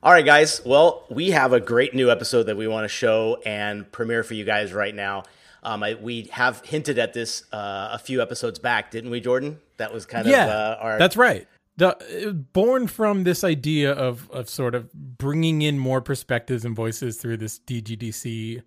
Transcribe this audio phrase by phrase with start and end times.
[0.00, 0.62] All right, guys.
[0.64, 4.34] Well, we have a great new episode that we want to show and premiere for
[4.34, 5.24] you guys right now.
[5.64, 9.58] Um, I, we have hinted at this uh, a few episodes back, didn't we, Jordan?
[9.78, 10.98] That was kind yeah, of uh, our.
[10.98, 11.48] That's right.
[11.78, 17.16] The, born from this idea of of sort of bringing in more perspectives and voices
[17.16, 18.62] through this DGDC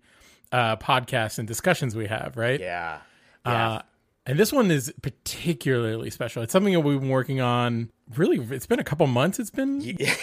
[0.52, 2.60] uh, podcast and discussions we have, right?
[2.60, 2.98] Yeah.
[3.46, 3.82] yeah.
[4.24, 6.42] And this one is particularly special.
[6.42, 7.90] It's something that we've been working on.
[8.14, 9.40] Really, it's been a couple months.
[9.40, 9.80] It's been.
[9.98, 10.14] Yeah,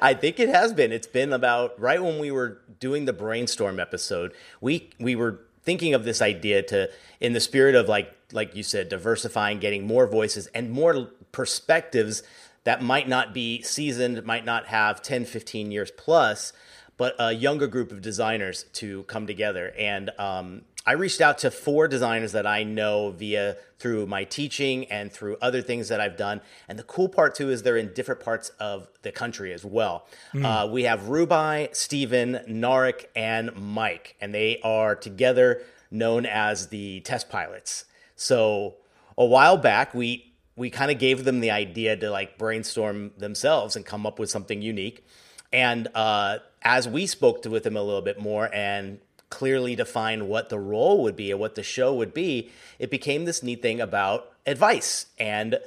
[0.00, 0.92] I think it has been.
[0.92, 4.32] It's been about right when we were doing the brainstorm episode.
[4.60, 6.88] We we were thinking of this idea to,
[7.20, 12.22] in the spirit of like like you said, diversifying, getting more voices and more perspectives
[12.64, 16.52] that might not be seasoned, might not have 10, 15 years plus,
[16.96, 19.72] but a younger group of designers to come together.
[19.78, 24.84] And um, I reached out to four designers that I know via through my teaching
[24.86, 26.40] and through other things that I've done.
[26.68, 30.06] And the cool part too is they're in different parts of the country as well.
[30.32, 30.44] Mm.
[30.44, 37.00] Uh, we have Rubaie, Steven, Narek, and Mike, and they are together known as the
[37.00, 37.84] test pilots.
[38.14, 38.76] So
[39.18, 43.76] a while back, we we kind of gave them the idea to like brainstorm themselves
[43.76, 45.04] and come up with something unique.
[45.52, 48.98] And uh, as we spoke to with them a little bit more and
[49.30, 53.24] clearly define what the role would be and what the show would be, it became
[53.24, 55.06] this neat thing about advice.
[55.18, 55.58] And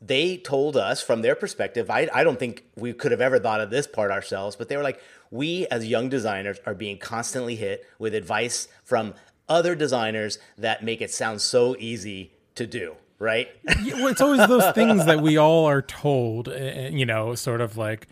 [0.00, 3.60] they told us from their perspective, I, I don't think we could have ever thought
[3.60, 7.56] of this part ourselves, but they were like, we as young designers are being constantly
[7.56, 9.14] hit with advice from
[9.48, 13.48] other designers that make it sound so easy to do right?
[13.82, 17.34] yeah, well, it's always those things that we all are told, eh, eh, you know,
[17.34, 18.08] sort of like,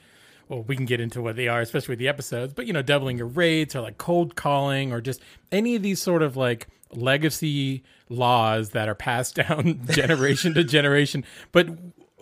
[0.49, 2.83] well, we can get into what they are, especially with the episodes, but you know,
[2.83, 6.69] doubling your rates or like cold calling or just any of these sort of like
[6.91, 11.25] legacy laws that are passed down generation to generation.
[11.53, 11.69] But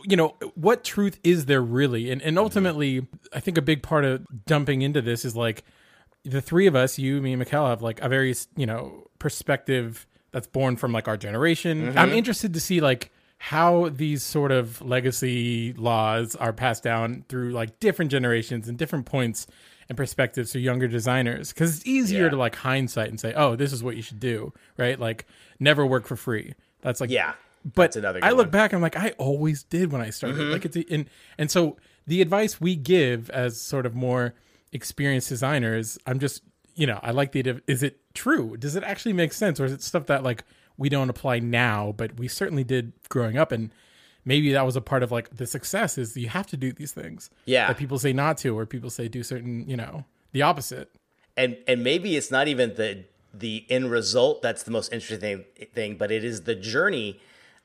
[0.05, 2.11] you know, what truth is there really?
[2.11, 5.65] And and ultimately, I think a big part of dumping into this is like
[6.25, 10.07] the three of us, you, me, and Mikkel, have like a very you know perspective
[10.33, 11.89] that's born from like our generation.
[11.89, 11.99] Mm-hmm.
[11.99, 13.13] I'm interested to see like
[13.47, 19.05] how these sort of legacy laws are passed down through like different generations and different
[19.05, 19.49] points
[19.89, 21.53] and perspectives to younger designers.
[21.53, 22.31] Because it's easier yeah.
[22.31, 24.99] to like hindsight and say oh this is what you should do right?
[24.99, 25.27] Like
[25.59, 26.55] never work for free.
[26.83, 27.33] That's like yeah.
[27.75, 28.51] but another i look one.
[28.51, 30.39] back i'm like i always did when i started.
[30.39, 30.53] Mm-hmm.
[30.53, 31.77] like it's and and so
[32.07, 34.35] the advice we give as sort of more
[34.73, 36.43] experienced designers i'm just
[36.75, 38.57] you know i like the idea of, is it true?
[38.57, 39.61] Does it actually make sense?
[39.61, 40.45] Or is it stuff that like
[40.83, 43.53] we don't apply now, but we certainly did growing up.
[43.53, 43.71] And
[44.25, 46.91] maybe that was a part of like the success is you have to do these
[46.91, 47.31] things.
[47.45, 47.69] Yeah.
[47.69, 50.91] That people say not to, or people say do certain, you know, the opposite.
[51.37, 55.97] And and maybe it's not even the the end result that's the most interesting thing,
[55.97, 57.21] but it is the journey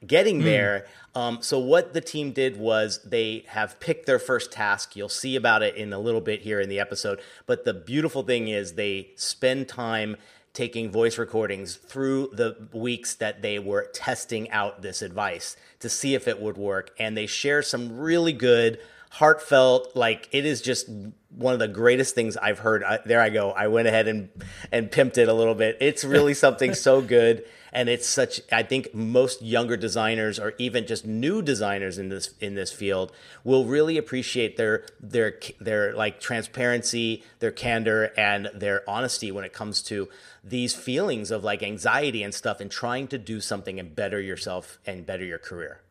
[0.05, 0.45] getting hmm.
[0.45, 0.85] there.
[1.15, 1.19] Mm.
[1.19, 4.95] Um, so what the team did was they have picked their first task.
[4.95, 7.19] You'll see about it in a little bit here in the episode.
[7.47, 10.17] But the beautiful thing is they spend time
[10.57, 16.15] taking voice recordings through the weeks that they were testing out this advice to see
[16.15, 16.89] if it would work.
[16.97, 18.79] And they share some really good,
[19.17, 20.87] heartfelt, like it is just
[21.29, 22.83] one of the greatest things I've heard.
[22.83, 23.51] I, there I go.
[23.51, 24.29] I went ahead and,
[24.71, 25.77] and pimped it a little bit.
[25.81, 30.87] It's really something so good and it's such i think most younger designers or even
[30.87, 33.11] just new designers in this in this field
[33.43, 39.53] will really appreciate their their their like transparency their candor and their honesty when it
[39.53, 40.07] comes to
[40.43, 44.79] these feelings of like anxiety and stuff and trying to do something and better yourself
[44.85, 45.81] and better your career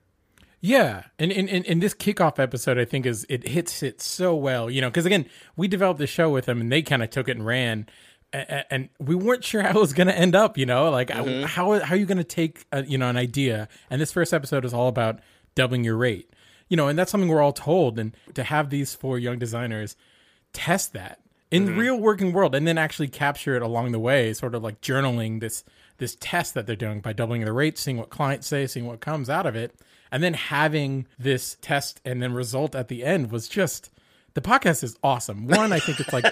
[0.61, 4.71] yeah, and in in this kickoff episode, I think is it hits it so well,
[4.71, 7.29] you know, because again, we developed the show with them, and they kind of took
[7.29, 7.87] it and ran,
[8.33, 10.57] and we weren't sure how it was going to end up.
[10.57, 11.45] You know, like mm-hmm.
[11.45, 13.69] how how are you going to take a, you know an idea?
[13.91, 15.21] And this first episode is all about
[15.55, 16.31] doubling your rate.
[16.69, 17.99] You know, and that's something we're all told.
[17.99, 19.95] And to have these four young designers
[20.53, 21.73] test that in mm-hmm.
[21.73, 24.81] the real working world, and then actually capture it along the way, sort of like
[24.81, 25.65] journaling this
[25.99, 29.01] this test that they're doing by doubling the rate, seeing what clients say, seeing what
[29.01, 29.75] comes out of it,
[30.11, 33.91] and then having this test and then result at the end was just
[34.35, 35.47] the podcast is awesome.
[35.47, 36.27] One, I think it's like,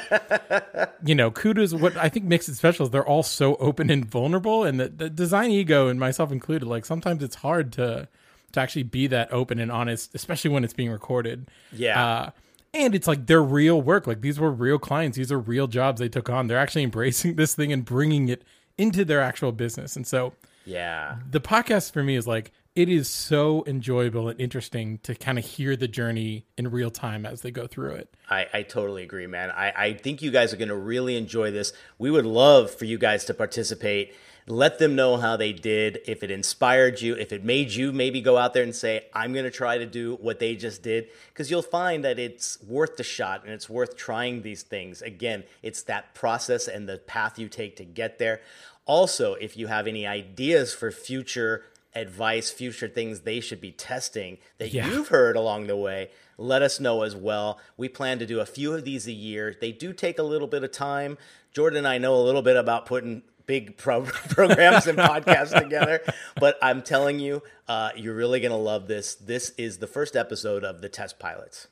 [1.05, 1.73] you know, kudos.
[1.73, 4.89] What I think makes it special is they're all so open and vulnerable, and the,
[4.89, 8.07] the design ego, and myself included, like sometimes it's hard to
[8.53, 11.51] to actually be that open and honest, especially when it's being recorded.
[11.73, 12.05] Yeah.
[12.05, 12.31] Uh,
[12.75, 14.07] and it's like their real work.
[14.07, 15.17] Like these were real clients.
[15.17, 16.47] These are real jobs they took on.
[16.47, 18.43] They're actually embracing this thing and bringing it
[18.77, 19.97] into their actual business.
[19.97, 20.35] And so,
[20.65, 25.39] yeah, the podcast for me is like it is so enjoyable and interesting to kind
[25.39, 28.13] of hear the journey in real time as they go through it.
[28.29, 29.51] I, I totally agree, man.
[29.53, 31.73] I, I think you guys are going to really enjoy this.
[31.99, 34.13] We would love for you guys to participate.
[34.47, 38.21] Let them know how they did, if it inspired you, if it made you maybe
[38.21, 41.09] go out there and say, I'm going to try to do what they just did.
[41.29, 45.01] Because you'll find that it's worth the shot and it's worth trying these things.
[45.01, 48.41] Again, it's that process and the path you take to get there.
[48.85, 51.65] Also, if you have any ideas for future
[51.95, 54.89] advice, future things they should be testing that Yeah.
[54.89, 57.61] you've heard along the way, let us know as well.
[57.77, 59.57] We plan to do a few of these a year.
[59.61, 61.17] They do take a little bit of time.
[61.53, 66.01] Jordan and I know a little bit about putting big pro- programs and podcasts together,
[66.41, 69.15] but I'm telling you, uh, you're really going to love this.
[69.15, 71.69] This is the first episode of the Test Pilots.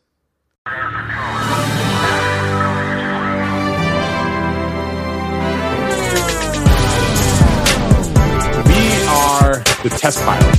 [9.83, 10.59] The test pilot.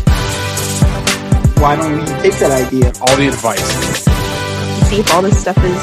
[1.58, 2.92] why don't we take that idea?
[3.00, 4.04] All the advice.
[4.90, 5.78] see if all this stuff is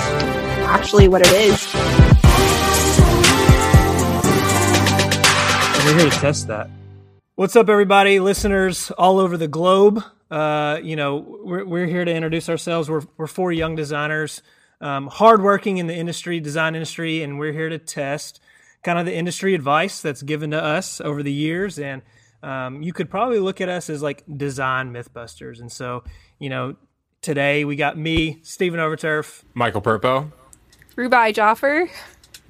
[0.68, 1.74] actually what it is.
[5.86, 6.68] We're here to test that.
[7.36, 10.04] What's up, everybody, listeners all over the globe?
[10.30, 12.90] Uh, you know, we're, we're here to introduce ourselves.
[12.90, 14.42] We're, we're four young designers,
[14.82, 18.38] um, hardworking in the industry, design industry, and we're here to test
[18.82, 21.78] kind of the industry advice that's given to us over the years.
[21.78, 22.02] And
[22.42, 25.60] um, you could probably look at us as like design mythbusters.
[25.60, 26.04] And so,
[26.38, 26.76] you know,
[27.22, 29.42] today we got me, Steven Overturf.
[29.54, 30.32] Michael Burpoe.
[30.96, 31.90] Rubaie Jaffer.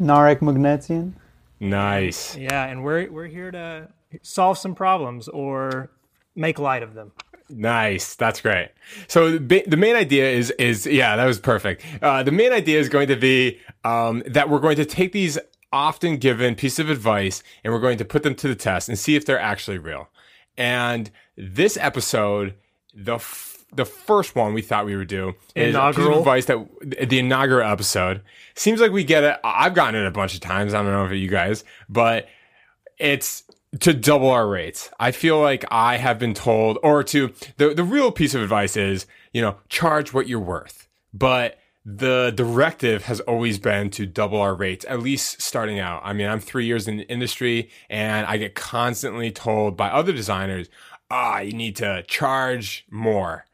[0.01, 1.13] Narek Mughnetsyan.
[1.61, 2.37] Nice.
[2.37, 3.89] Yeah, and we're, we're here to
[4.23, 5.91] solve some problems or
[6.35, 7.13] make light of them.
[7.51, 8.15] Nice.
[8.15, 8.71] That's great.
[9.09, 11.85] So the, the main idea is is yeah, that was perfect.
[12.01, 15.37] Uh, the main idea is going to be um, that we're going to take these
[15.73, 18.99] often given piece of advice and we're going to put them to the test and
[18.99, 20.09] see if they're actually real.
[20.57, 22.55] And this episode,
[22.95, 26.19] the f- the first one we thought we would do is a piece of Inaugural.
[26.19, 28.21] advice that the inaugural episode
[28.57, 29.39] seems like we get it.
[29.45, 30.75] I've gotten it a bunch of times.
[30.75, 32.27] I don't know if you guys, but
[32.99, 33.45] it's
[33.79, 34.91] to double our rates.
[34.99, 38.77] I feel like I have been told, or to the the real piece of advice
[38.77, 40.89] is, you know, charge what you're worth.
[41.15, 46.03] But the directive has always been to double our rates, at least starting out.
[46.05, 50.13] I mean, I'm three years in the industry, and I get constantly told by other
[50.13, 50.69] designers,
[51.11, 53.47] ah, you need to charge more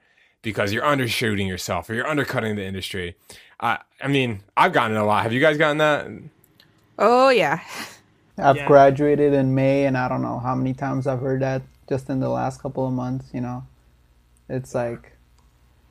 [0.43, 3.17] because you're undershooting yourself or you're undercutting the industry.
[3.61, 5.23] Uh, I mean, I've gotten it a lot.
[5.23, 6.07] Have you guys gotten that?
[6.99, 7.61] Oh yeah.
[8.39, 8.65] I've Yeah.
[8.65, 12.21] graduated in May, and I don't know how many times I've heard that just in
[12.21, 13.31] the last couple of months.
[13.35, 13.65] You know,
[14.49, 15.16] it's like,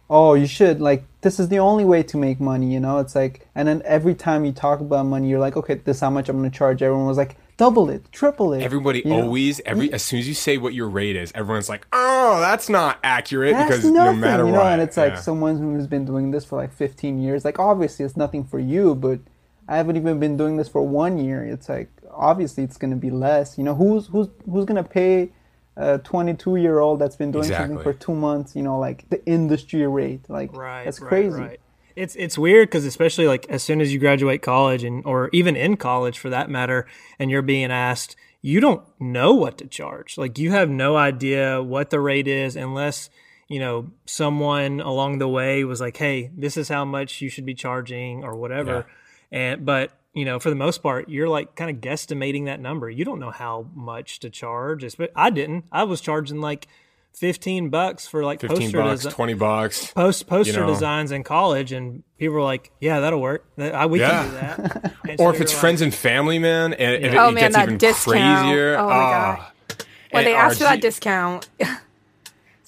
[0.10, 2.72] oh, you should like this is the only way to make money.
[2.72, 5.76] You know, it's like, and then every time you talk about money, you're like, okay,
[5.76, 6.82] this is how much I'm going to charge.
[6.82, 8.62] Everyone was like, double it, triple it.
[8.62, 9.24] Everybody you know?
[9.24, 9.94] always every mm.
[9.94, 13.54] as soon as you say what your rate is, everyone's like, "Oh, that's not accurate."
[13.54, 15.20] That's because nothing, no matter you know, what, and it's like yeah.
[15.20, 17.46] someone who's been doing this for like 15 years.
[17.46, 19.20] Like, obviously, it's nothing for you, but
[19.68, 21.44] I haven't even been doing this for one year.
[21.44, 23.58] It's like obviously it's going to be less.
[23.58, 25.32] You know, who's who's who's going to pay
[25.78, 28.56] a 22 year old that's been doing something for two months?
[28.56, 30.30] You know, like the industry rate.
[30.30, 31.42] Like, Right, that's right, crazy.
[31.42, 31.60] right.
[31.96, 35.56] It's it's weird because especially like as soon as you graduate college and or even
[35.56, 36.86] in college for that matter,
[37.18, 40.18] and you're being asked, you don't know what to charge.
[40.18, 43.10] Like you have no idea what the rate is unless
[43.48, 47.46] you know someone along the way was like, "Hey, this is how much you should
[47.46, 48.86] be charging" or whatever.
[49.32, 52.90] And but you know, for the most part, you're like kind of guesstimating that number.
[52.90, 54.84] You don't know how much to charge.
[54.84, 55.66] Espe- I didn't.
[55.72, 56.68] I was charging like
[57.14, 59.92] fifteen bucks for like fifteen poster bucks, desi- twenty bucks.
[59.94, 60.68] post poster you know.
[60.68, 63.46] designs in college, and people were like, "Yeah, that'll work.
[63.58, 64.10] I, we Yeah.
[64.24, 67.14] can do that." And so Or if it's like- friends and family, man, and if
[67.14, 68.44] it, Oh, it man, gets that even discount.
[68.46, 68.76] crazier.
[68.78, 69.36] Oh, my ah.
[69.68, 69.78] God.
[70.12, 71.48] when And they asked for that discount.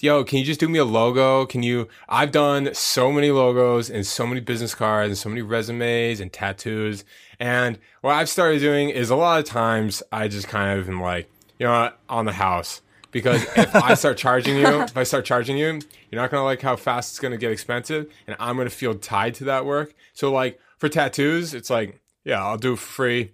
[0.00, 1.46] yo, can you just do me a logo?
[1.46, 1.88] Can you?
[2.08, 6.32] I've done so many logos and so many business cards and so many resumes and
[6.32, 7.04] tattoos.
[7.38, 11.00] And what I've started doing is a lot of times I just kind of am
[11.00, 12.82] like, you know, on the house.
[13.10, 16.60] Because if I start charging you, if I start charging you, you're not gonna like
[16.62, 19.94] how fast it's gonna get expensive, and I'm gonna feel tied to that work.
[20.12, 23.32] So like for tattoos, it's like, yeah, I'll do it for free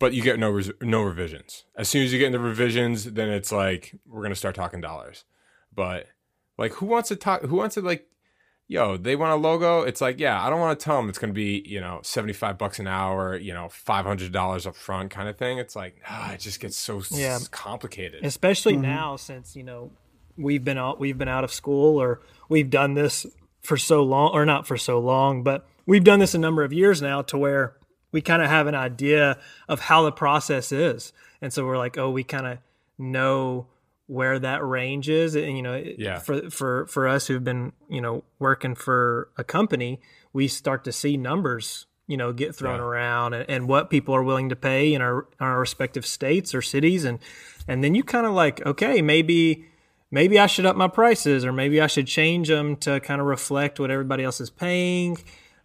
[0.00, 1.64] but you get no res- no revisions.
[1.76, 5.24] As soon as you get into revisions, then it's like we're gonna start talking dollars.
[5.74, 6.06] But
[6.58, 7.42] like, who wants to talk?
[7.42, 8.06] Who wants to like?
[8.66, 9.82] Yo, they want a logo.
[9.82, 12.32] It's like, yeah, I don't want to tell them it's gonna be you know seventy
[12.32, 15.58] five bucks an hour, you know five hundred dollars up front, kind of thing.
[15.58, 17.34] It's like, ah, it just gets so Yeah.
[17.34, 18.24] s- complicated.
[18.24, 19.90] especially now since you know
[20.38, 23.26] we've been out we've been out of school or we've done this
[23.60, 26.72] for so long or not for so long but we've done this a number of
[26.72, 27.76] years now to where
[28.12, 29.38] we kind of have an idea
[29.68, 32.58] of how the process is and so we're like oh we kind of
[32.98, 33.66] know
[34.06, 36.18] where that range is and you know Yeah.
[36.18, 40.00] for for for us who've been you know working for a company
[40.32, 42.84] we start to see numbers you know get thrown Yeah.
[42.84, 46.60] around and, and what people are willing to pay in our our respective states or
[46.60, 47.18] cities and
[47.66, 49.64] and then you kind of like okay maybe
[50.10, 53.26] maybe I should up my prices or maybe I should change them to kind of
[53.26, 55.16] reflect what everybody else is paying.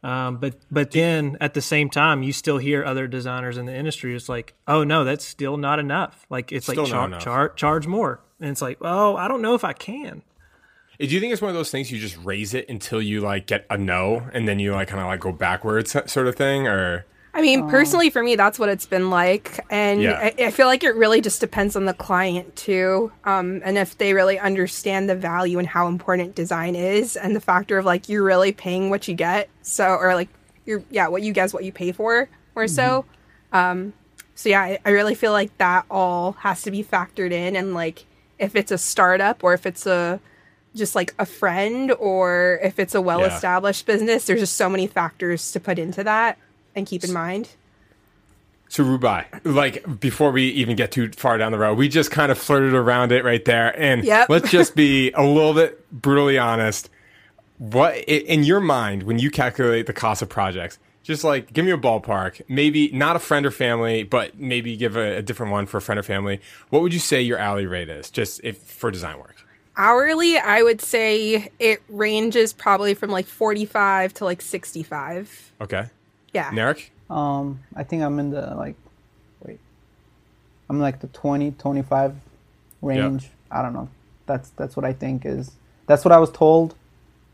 [0.02, 3.76] Um, but but then at the same time, you still hear other designers in the
[3.76, 4.16] industry.
[4.16, 6.26] It's like, oh no, that's still not enough.
[6.30, 9.56] Like it's Still like char- char- charge more, and it's like, oh, I don't know
[9.56, 10.22] if I can.
[11.00, 13.46] Do you think it's one of those things you just raise it until you like
[13.48, 16.68] get a no, and then you like kind of like go backwards, sort of thing,
[16.68, 20.32] or I mean, personally, for me, that's what it's been like, and Yeah.
[20.38, 23.98] I, I feel like it really just depends on the client too, um, and if
[23.98, 28.10] they really understand the value and how important design is, and the factor of like
[28.10, 30.28] you're really paying what you get, so or like
[30.66, 33.06] you're yeah, what you get is what you pay for, or so.
[33.54, 33.94] Um,
[34.36, 37.74] so yeah, I, I really feel like that all has to be factored in, and
[37.74, 38.06] like
[38.40, 40.20] if it's a startup or if it's a
[40.76, 44.88] just like a friend or if it's a well established business, there's just so many
[44.88, 46.38] factors to put into that
[46.76, 47.50] and keep in mind.
[48.70, 52.32] So Rubaie, like before we even get too far down the road, we just kind
[52.32, 54.30] of flirted around it right there, and Yep.
[54.30, 56.90] let's just be a little bit brutally honest.
[57.58, 60.78] What in your mind when you calculate the cost of projects?
[61.04, 64.96] Just like give me a ballpark, maybe not a friend or family, but maybe give
[64.96, 66.40] a, a different one for a friend or family.
[66.70, 69.36] What would you say your hourly rate is, just if for design work?
[69.78, 75.54] Hourly, I would say it ranges probably from like 45 to like 65.
[75.62, 75.86] Okay,
[76.34, 76.52] Yeah.
[76.52, 76.90] Narek.
[77.10, 78.76] Um, I think I'm in the like,
[79.44, 79.60] wait,
[80.70, 82.16] I'm like the 20, 25
[82.82, 83.30] range.
[83.50, 83.90] I don't know.
[84.28, 85.52] That's that's what I think is.
[85.88, 86.76] That's what I was told.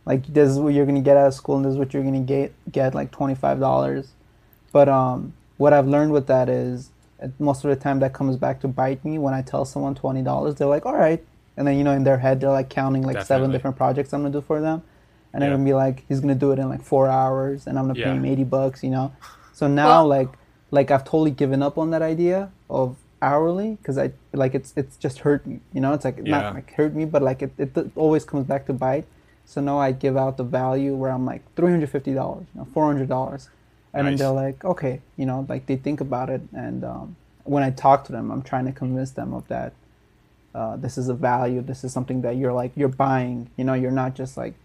[0.05, 2.03] Like this is what you're gonna get out of school, and this is what you're
[2.03, 4.09] gonna get get like twenty five dollars.
[4.71, 6.91] But um, what I've learned with that is,
[7.39, 10.21] most of the time that comes back to bite me when I tell someone twenty
[10.21, 10.55] dollars.
[10.55, 11.23] They're like, all right,
[11.57, 14.21] and then you know in their head they're like counting like seven different projects I'm
[14.21, 14.83] gonna do for them,
[15.33, 15.47] and Yeah.
[15.47, 17.99] I'm gonna be like, he's gonna do it in like four hours, and I'm gonna
[17.99, 18.05] Yeah.
[18.11, 19.11] pay him eighty bucks, you know.
[19.53, 20.29] So now Well- like
[20.71, 24.97] like I've totally given up on that idea of hourly because I like it's it's
[24.97, 25.93] just hurt me, you know.
[25.93, 26.41] It's like Yeah.
[26.41, 29.05] not like hurt me, but like it, it, it always comes back to bite.
[29.45, 32.61] So now I give out the value where I'm like three hundred fifty dollars, you
[32.61, 33.49] know, four hundred dollars,
[33.93, 34.17] and Nice.
[34.19, 37.69] then they're like, okay, you know, like they think about it, and um, when I
[37.69, 39.73] talk to them, I'm trying to convince them of that.
[40.53, 41.61] Uh, this is a value.
[41.61, 43.49] This is something that you're like you're buying.
[43.57, 44.55] You know, you're not just like,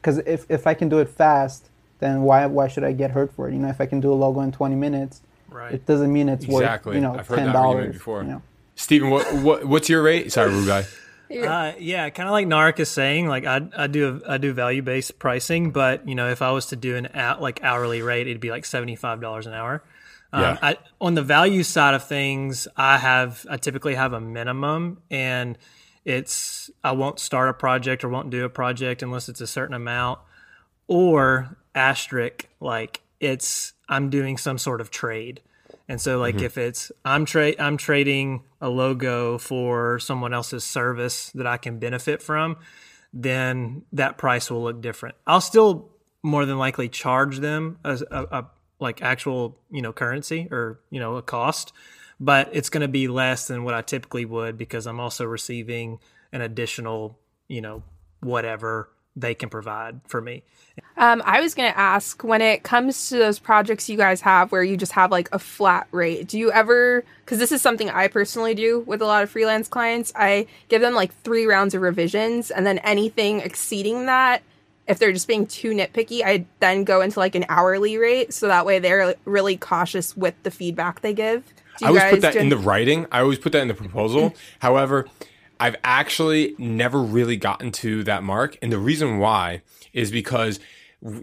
[0.00, 3.32] because if if I can do it fast, then why why should I get hurt
[3.34, 3.52] for it?
[3.52, 5.20] You know, if I can do a logo in twenty minutes,
[5.50, 5.74] Right.
[5.74, 6.90] it doesn't mean it's Exactly.
[6.90, 8.22] worth you know I've heard ten that argument dollars before.
[8.22, 8.42] You know?
[8.76, 10.32] Steven, what, what what's your rate?
[10.32, 10.86] Sorry, Rubaie.
[11.32, 14.82] Uh, yeah, kind of like Narek is saying, like I, I do I do value
[14.82, 18.26] based pricing, but you know if I was to do an out like hourly rate,
[18.26, 19.82] it'd be like seventy five dollars an hour.
[20.32, 20.58] Um, Yeah.
[20.62, 25.58] I, on the value side of things, I have I typically have a minimum, and
[26.04, 29.74] it's I won't start a project or won't do a project unless it's a certain
[29.74, 30.20] amount,
[30.88, 35.40] or asterisk like it's I'm doing some sort of trade.
[35.88, 36.44] And so like mm-hmm.
[36.44, 41.78] if it's I'm tra- I'm trading a logo for someone else's service that I can
[41.78, 42.56] benefit from,
[43.12, 45.16] then that price will look different.
[45.26, 45.90] I'll still
[46.22, 48.46] more than likely charge them as a, a
[48.78, 51.72] like actual, you know, currency or, you know, a cost,
[52.20, 55.98] but it's going to be less than what I typically would because I'm also receiving
[56.32, 57.82] an additional, you know,
[58.20, 60.42] whatever they can provide for me.
[60.96, 64.50] Um, I was going to ask when it comes to those projects you guys have
[64.52, 67.90] where you just have like a flat rate, do you ever, because this is something
[67.90, 71.74] I personally do with a lot of freelance clients, I give them like three rounds
[71.74, 74.42] of revisions and then anything exceeding that,
[74.88, 78.32] if they're just being too nitpicky, I then go into like an hourly rate.
[78.32, 81.44] So that way they're really cautious with the feedback they give.
[81.78, 83.06] Do I always guys put that do in the writing.
[83.12, 84.34] I always put that in the proposal.
[84.58, 85.06] However,
[85.62, 90.58] I've actually never really gotten to that mark, and the reason why is because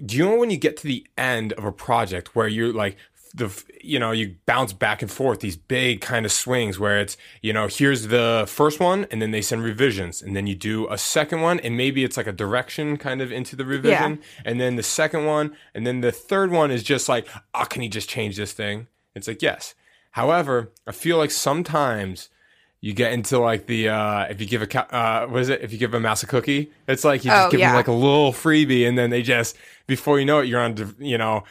[0.05, 2.95] do you know when you get to the end of a project where you're like
[3.33, 3.49] the
[3.81, 7.51] you know you bounce back and forth these big kind of swings where it's you
[7.51, 10.97] know here's the first one and then they send revisions and then you do a
[10.97, 14.77] second one and maybe it's like a direction kind of into the revision and then
[14.77, 18.09] the second one and then the third one is just like oh can you just
[18.09, 18.87] change this thing?
[19.15, 19.75] It's like yes.
[20.11, 22.29] However i feel like sometimes
[22.81, 25.61] you get into like the uh if you give a uh what is it?
[25.61, 27.87] If you give a mouse a cookie it's like you just Oh, give them like
[27.87, 29.57] a little freebie and then they just
[29.87, 31.43] before you know it you're on you know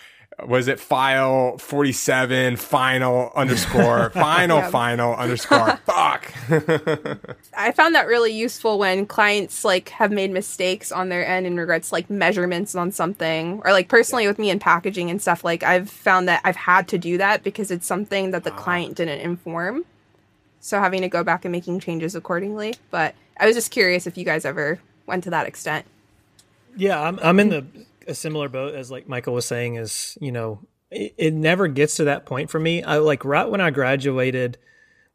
[0.46, 0.78] was it?
[0.78, 4.70] File 47 final underscore final Yeah.
[4.70, 5.76] final underscore.
[5.84, 6.32] Fuck.
[7.56, 11.56] I found that really useful when clients like have made mistakes on their end in
[11.56, 15.42] regards to like measurements on something or like personally with me in packaging and stuff
[15.44, 18.94] like I've found that I've had to do that because it's something that the client
[18.96, 19.84] didn't inform.
[20.60, 22.74] So having to go back and making changes accordingly.
[22.90, 25.86] But I was just curious if you guys ever went to that extent.
[26.76, 27.66] Yeah, I'm I'm in the
[28.06, 30.60] a similar boat as like Michael was saying is, you know,
[30.90, 32.82] it, it never gets to that point for me.
[32.82, 34.58] I like right when I graduated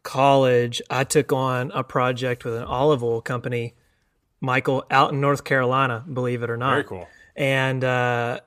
[0.04, 3.74] college, I took on a project with an olive oil company,
[4.40, 6.72] Michael, out in North Carolina, believe it or not.
[6.72, 7.08] Very cool.
[7.36, 8.42] And uh,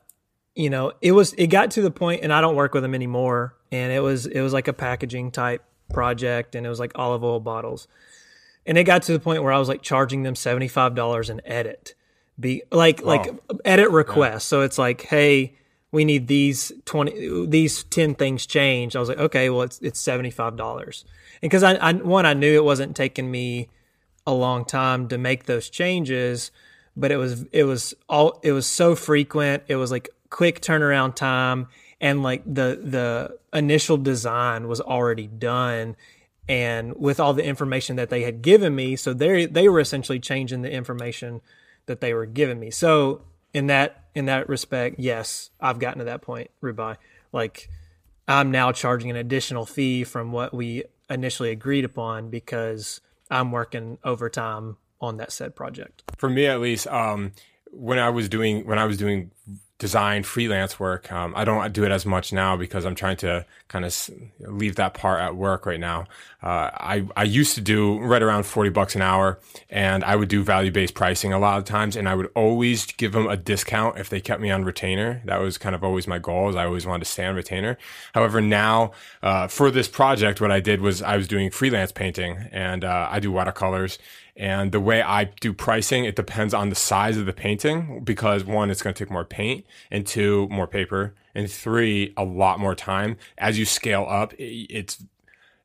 [0.54, 2.94] you know, it was it got to the point and I don't work with them
[2.94, 3.54] anymore.
[3.72, 7.24] And it was it was like a packaging type project and it was like olive
[7.24, 7.88] oil bottles.
[8.64, 11.30] And it got to the point where I was like charging them seventy five dollars
[11.30, 11.94] an edit.
[12.38, 13.28] Be like like
[13.64, 14.48] edit request.
[14.48, 15.54] So it's like, hey,
[15.92, 20.02] we need these 20 these 10 things changed i was like okay well it's it's
[20.02, 21.04] $75
[21.42, 23.70] and because I, I one i knew it wasn't taking me
[24.26, 26.50] a long time to make those changes
[26.96, 31.14] but it was it was all it was so frequent it was like quick turnaround
[31.14, 31.68] time
[32.00, 35.96] and like the the initial design was already done
[36.48, 40.20] and with all the information that they had given me so they they were essentially
[40.20, 41.40] changing the information
[41.86, 43.22] that they were giving me so
[43.56, 46.96] in that in that respect, yes, I've gotten to that point, Rubaie.
[47.32, 47.70] Like
[48.28, 53.00] I'm now charging an additional fee from what we initially agreed upon because
[53.30, 56.02] I'm working overtime on that said project.
[56.18, 57.32] For me, at least, um,
[57.70, 59.30] when I was doing when I was doing
[59.78, 61.12] design freelance work.
[61.12, 64.76] Um, I don't do it as much now because I'm trying to kind of leave
[64.76, 66.06] that part at work right now.
[66.42, 70.28] Uh, I, I used to do right around 40 bucks an hour and I would
[70.28, 71.94] do value based pricing a lot of times.
[71.94, 75.20] And I would always give them a discount if they kept me on retainer.
[75.26, 77.76] That was kind of always my goal is I always wanted to stay on retainer.
[78.14, 78.92] However, now,
[79.22, 83.08] uh, for this project, what I did was I was doing freelance painting and, uh,
[83.10, 83.98] I do watercolors
[84.36, 88.44] and the way I do pricing, it depends on the size of the painting because
[88.44, 92.60] one, it's going to take more paint, and two, more paper, and three, a lot
[92.60, 93.16] more time.
[93.38, 94.98] As you scale up, it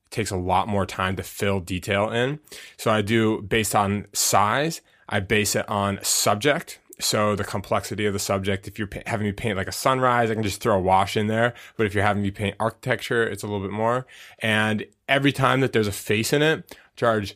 [0.10, 2.40] takes a lot more time to fill detail in.
[2.78, 4.82] So I do based on size.
[5.10, 6.80] I base it on subject.
[7.00, 8.68] So the complexity of the subject.
[8.68, 11.28] If you're having me paint like a sunrise, I can just throw a wash in
[11.28, 11.54] there.
[11.76, 14.06] But if you're having me paint architecture, it's a little bit more.
[14.40, 17.36] And every time that there's a face in it, charge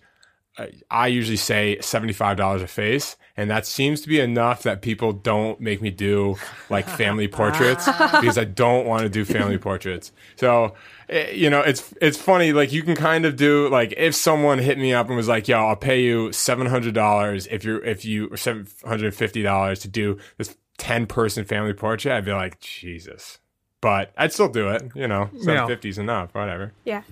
[0.89, 3.17] I usually say $75 a face.
[3.37, 6.37] And that seems to be enough that people don't make me do
[6.69, 7.85] like family portraits
[8.21, 10.13] because I don't want to do family portraits.
[10.37, 10.73] So,
[11.09, 12.53] eh, you know, it's, it's funny.
[12.53, 15.49] Like you can kind of do like if someone hit me up and was like,
[15.49, 21.05] yo, I'll pay you $700 if you're, if you, or $750 to do this 10
[21.05, 23.39] person family portrait, I'd be like, Jesus.
[23.81, 24.91] But I'd still do it.
[24.95, 26.71] You know, 750 is enough, whatever.
[26.85, 27.03] Yeah.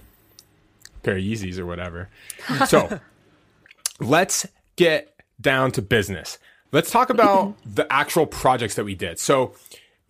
[1.03, 2.09] Pair of Yeezys or whatever.
[2.67, 2.99] So,
[3.99, 6.37] let's get down to business.
[6.71, 9.19] Let's talk about the actual projects that we did.
[9.19, 9.53] So,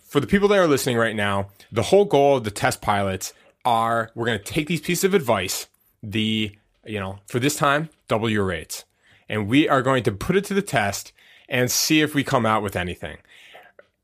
[0.08, 3.34] for the people that are listening right now, the whole goal of the test pilots
[3.66, 5.68] are we're going to take these pieces of advice,
[6.04, 8.86] the, you know, for this time, double your rates.
[9.28, 11.14] And we are going to put it to the test
[11.50, 13.18] and see if we come out with anything.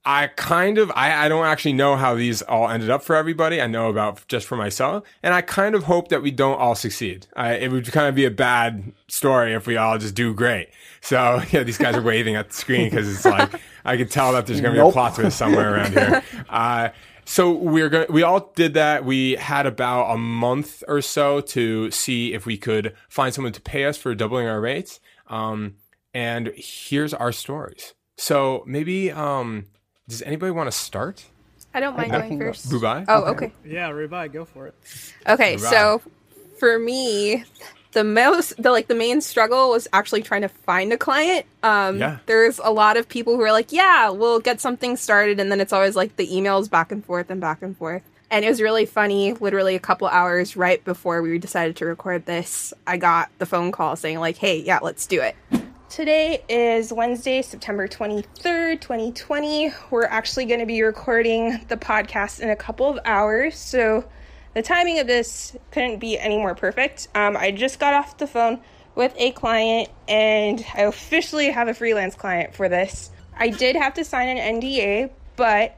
[0.09, 3.61] I kind of I, I don't actually know how these all ended up for everybody.
[3.61, 6.73] I know about just for myself, and I kind of hope that we don't all
[6.73, 7.27] succeed.
[7.35, 10.69] I, it would kind of be a bad story if we all just do great.
[11.01, 13.53] So yeah, these guys are waving at the screen because it's like
[13.85, 16.23] I can tell that there's going to be a plot twist somewhere around here.
[16.49, 16.89] Uh,
[17.25, 18.07] so we're going.
[18.09, 19.05] We all did that.
[19.05, 23.61] We had about a month or so to see if we could find someone to
[23.61, 24.99] pay us for doubling our rates.
[25.27, 25.75] Um,
[26.15, 27.93] and here's our stories.
[28.17, 29.67] So maybe um,
[30.09, 31.25] does anybody want to start?
[31.73, 32.45] I don't mind I going can go.
[32.47, 32.69] first.
[32.69, 33.05] Rubaie?
[33.07, 33.53] Oh, okay.
[33.63, 34.75] Yeah, Rubaie, go for it.
[35.27, 35.59] Okay, Right.
[35.61, 36.01] so
[36.57, 37.45] for me,
[37.91, 41.45] the most the like the main struggle was actually trying to find a client.
[41.63, 42.17] Um Yeah.
[42.25, 45.59] there's a lot of people who are like, "Yeah, we'll get something started." And then
[45.61, 48.01] it's always like the emails back and forth and back and forth.
[48.31, 52.27] And it was really funny, literally a couple hours right before we decided to record
[52.27, 55.35] this, I got the phone call saying like, "Hey, yeah, let's do it."
[55.89, 59.73] Today is Wednesday, September 23rd, 2020.
[59.89, 63.57] We're actually going to be recording the podcast in a couple of hours.
[63.57, 64.07] So
[64.53, 67.07] the timing of this couldn't be any more perfect.
[67.15, 68.61] Um, I just got off the phone
[68.93, 73.09] with a client and I officially have a freelance client for this.
[73.35, 75.75] I did have to sign an NDA, but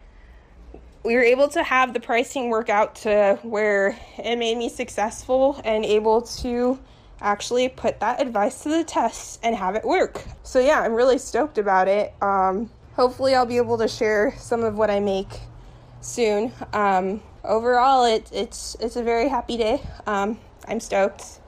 [1.05, 5.61] we were able to have the pricing work out to where it made me successful
[5.63, 6.77] and able to
[7.21, 10.23] actually put that advice to the test and have it work.
[10.43, 12.13] So yeah, I'm really stoked about it.
[12.21, 15.39] Um, hopefully, I'll be able to share some of what I make
[16.01, 16.51] soon.
[16.73, 19.81] Um, overall, it, it's it's a very happy day.
[20.07, 21.39] Um, I'm stoked,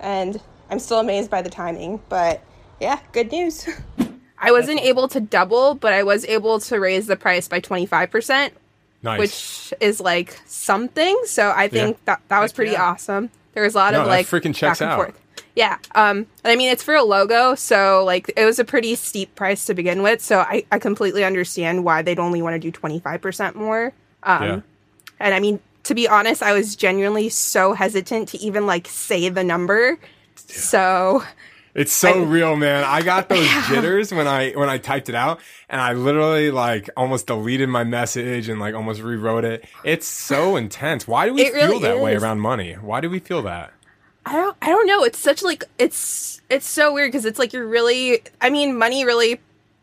[0.00, 2.00] and I'm still amazed by the timing.
[2.08, 2.42] But
[2.80, 3.68] yeah, good news.
[4.42, 8.52] I wasn't able to double, but I was able to raise the price by 25%,
[9.02, 9.18] Nice.
[9.18, 11.14] which is like something.
[11.26, 12.84] So I think that that was pretty yeah.
[12.84, 13.28] awesome.
[13.52, 14.96] there was a lot No, of like freaking checks out.
[14.96, 15.19] forth.
[15.56, 15.78] Yeah.
[15.94, 19.64] Um, I mean, it's for a logo, so like it was a pretty steep price
[19.66, 20.20] to begin with.
[20.22, 23.92] So I, I completely understand why they'd only want to do 25% more.
[24.22, 24.60] Um, yeah.
[25.18, 29.28] And I mean, to be honest, I was genuinely so hesitant to even like say
[29.28, 29.98] the number.
[30.36, 31.22] So
[31.74, 32.84] It's so I- real, man.
[32.84, 36.88] I got those jitters when I when I typed it out, and I literally like
[36.96, 39.64] almost deleted my message and like almost rewrote it.
[39.84, 41.06] It's so intense.
[41.08, 42.74] Why do we It feel really that way around money?
[42.74, 43.72] Why do we feel that?
[44.26, 45.02] I don't I don't know.
[45.04, 49.04] It's such like it's it's so weird because it's like you're really I mean money
[49.04, 49.40] really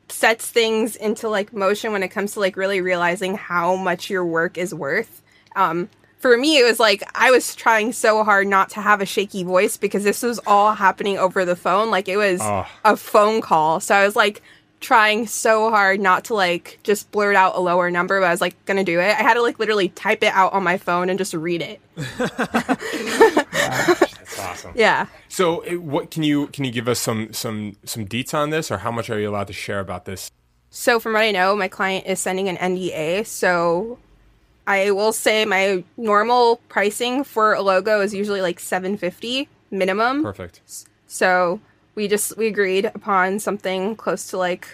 [0.09, 4.23] sets things into like motion when it comes to like really realizing how much your
[4.25, 5.21] work is worth.
[5.55, 9.05] Um for me it was like I was trying so hard not to have a
[9.05, 11.89] shaky voice because this was all happening over the phone.
[11.91, 12.65] Like it was Oh.
[12.85, 13.79] a phone call.
[13.79, 14.41] So I was like
[14.79, 18.41] trying so hard not to like just blurt out a lower number, but I was
[18.41, 19.09] like gonna do it.
[19.09, 21.81] I had to like literally type it out on my phone and just read it.
[23.57, 24.06] That's
[24.39, 24.71] awesome.
[24.75, 25.07] Yeah.
[25.29, 28.71] So, eh, what can you can you give us some some some deets on this,
[28.71, 30.29] or how much are you allowed to share about this?
[30.69, 33.25] So, from what I know, my client is sending an NDA.
[33.25, 33.99] So,
[34.67, 40.23] I will say my normal pricing for a logo is usually like 750 minimum.
[40.23, 40.61] Perfect.
[41.07, 41.61] So,
[41.95, 44.67] we just we agreed upon something close to like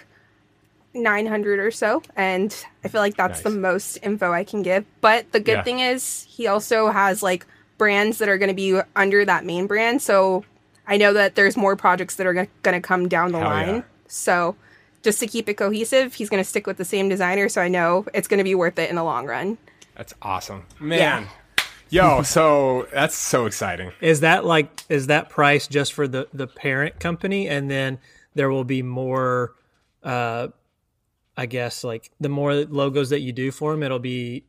[0.94, 4.84] 900 or so, and I feel like that's the most info I can give.
[5.00, 5.62] But the good Yeah.
[5.64, 7.46] thing is he also has like
[7.78, 10.02] brands that are going to be under that main brand.
[10.02, 10.44] So,
[10.86, 13.74] I know that there's more projects that are going to come down the Hell line.
[13.76, 13.82] yeah.
[14.06, 14.56] So,
[15.04, 17.48] just to keep it cohesive, he's going to stick with the same designer.
[17.48, 19.58] So I know it's going to be worth it in the long run.
[19.96, 21.28] That's awesome, man.
[21.90, 23.92] Yo, so that's so exciting.
[24.00, 27.98] Is that like is that price just for the the parent company, and then
[28.34, 29.52] there will be more?
[30.02, 30.48] uh
[31.36, 34.44] I guess like the more logos that you do for him, it'll be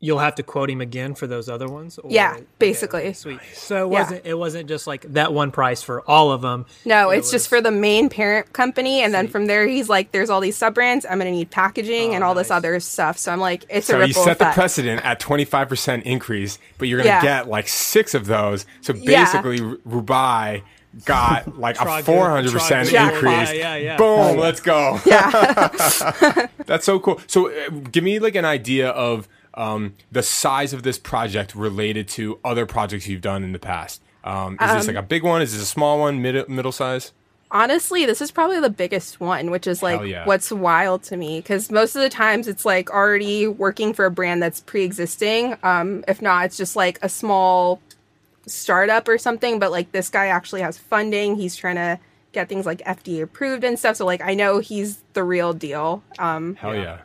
[0.00, 1.98] you'll have to quote him again for those other ones.
[1.98, 3.12] Or, Yeah, okay, basically.
[3.12, 3.40] sweet.
[3.54, 6.66] So it wasn't it wasn't just like that one price for all of them.
[6.84, 10.12] No, It it's just for the main parent company, and then from there, he's like,
[10.12, 11.04] "There's all these sub brands.
[11.08, 13.96] I'm going to need packaging and all this other stuff." So I'm like, "It's So
[13.96, 17.22] a you ripple set the precedent at 25% increase, but you're going to Yeah.
[17.22, 18.66] get like six of those.
[18.80, 19.24] So Yeah.
[19.24, 20.62] basically, Rubaie
[21.06, 23.52] got like a 400% Trog- increase.
[23.54, 23.96] Yeah, yeah.
[23.96, 25.00] Boom, let's go.
[25.06, 25.68] Yeah,
[26.66, 27.20] That's so cool.
[27.26, 32.08] So uh, give me like an idea of um, the size of this project related
[32.08, 34.02] to other projects you've done in the past.
[34.24, 35.42] Um, is this like a big one?
[35.42, 36.22] Is this a small one?
[36.22, 37.12] Mid- middle size?
[37.50, 40.24] Honestly, this is probably the biggest one, which is like yeah.
[40.24, 44.10] what's wild to me because most of the times it's like already working for a
[44.10, 45.56] brand that's pre-existing.
[45.62, 47.82] Um, if not, it's just like a small
[48.46, 49.58] startup or something.
[49.58, 51.36] But like this guy actually has funding.
[51.36, 51.98] He's trying to
[52.32, 53.96] get things like FDA approved and stuff.
[53.96, 56.02] So like I know he's the real deal.
[56.18, 56.82] Um, Hell yeah.
[56.82, 56.98] yeah.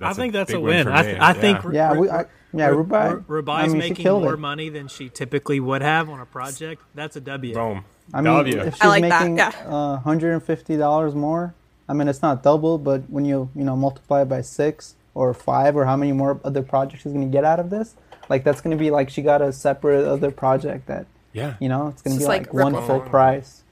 [0.00, 0.86] I think that's a win.
[0.86, 3.24] for I, th- I think Yeah, we, I, yeah, Ru- Rubaie.
[3.26, 4.38] Ru- I mean, making more it.
[4.38, 6.82] money than she typically would have on a project.
[6.94, 7.54] That's a W.
[7.54, 7.84] Boom.
[8.12, 8.60] I mean, W.
[8.60, 9.52] if she's like making yeah.
[9.66, 11.54] uh, $150 more,
[11.88, 15.32] I mean, it's not double, but when you you know multiply it by six or
[15.34, 17.94] five or how many more other projects she's gonna get out of this,
[18.28, 21.54] like that's gonna be like she got a separate other project that Yeah.
[21.60, 23.62] you know it's gonna be like, like one full price.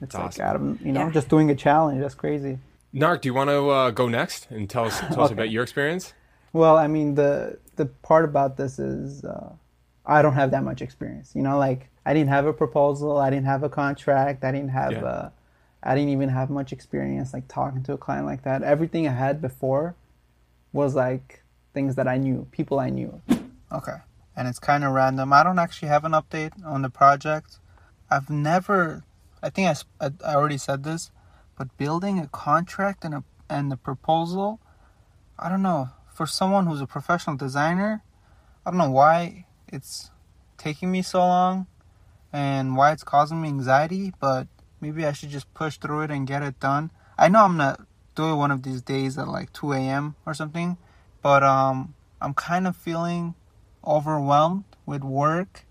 [0.00, 0.44] It's like awesome.
[0.44, 1.10] Adam, you know, Yeah.
[1.12, 2.00] just doing a challenge.
[2.00, 2.58] That's crazy.
[2.94, 5.32] Nark, do you want to uh, go next and tell us, tell us Okay.
[5.34, 6.12] about your experience?
[6.52, 9.50] Well, I mean, the the part about this is uh,
[10.04, 11.34] I don't have that much experience.
[11.34, 14.68] You know, like I didn't have a proposal, I didn't have a contract, I didn't
[14.70, 15.04] have, Yeah.
[15.04, 15.30] uh,
[15.82, 18.62] I didn't even have much experience like talking to a client like that.
[18.62, 19.94] Everything I had before
[20.74, 23.22] was like things that I knew, people I knew.
[23.72, 23.96] Okay,
[24.36, 25.32] and it's kind of random.
[25.32, 27.58] I don't actually have an update on the project.
[28.10, 29.04] I've never,
[29.42, 31.10] I think I, I already said this,
[31.56, 34.60] but building a contract and a and the proposal.
[35.38, 35.90] I don't know.
[36.12, 38.02] For someone who's a professional designer,
[38.64, 40.10] I don't know why it's
[40.56, 41.66] taking me so long
[42.32, 44.46] and why it's causing me anxiety, but
[44.80, 46.90] maybe I should just push through it and get it done.
[47.18, 50.16] I know I'm gonna do it one of these days at like 2 a.m.
[50.26, 50.76] or something,
[51.22, 53.34] but um, I'm kind of feeling
[53.84, 55.64] overwhelmed with work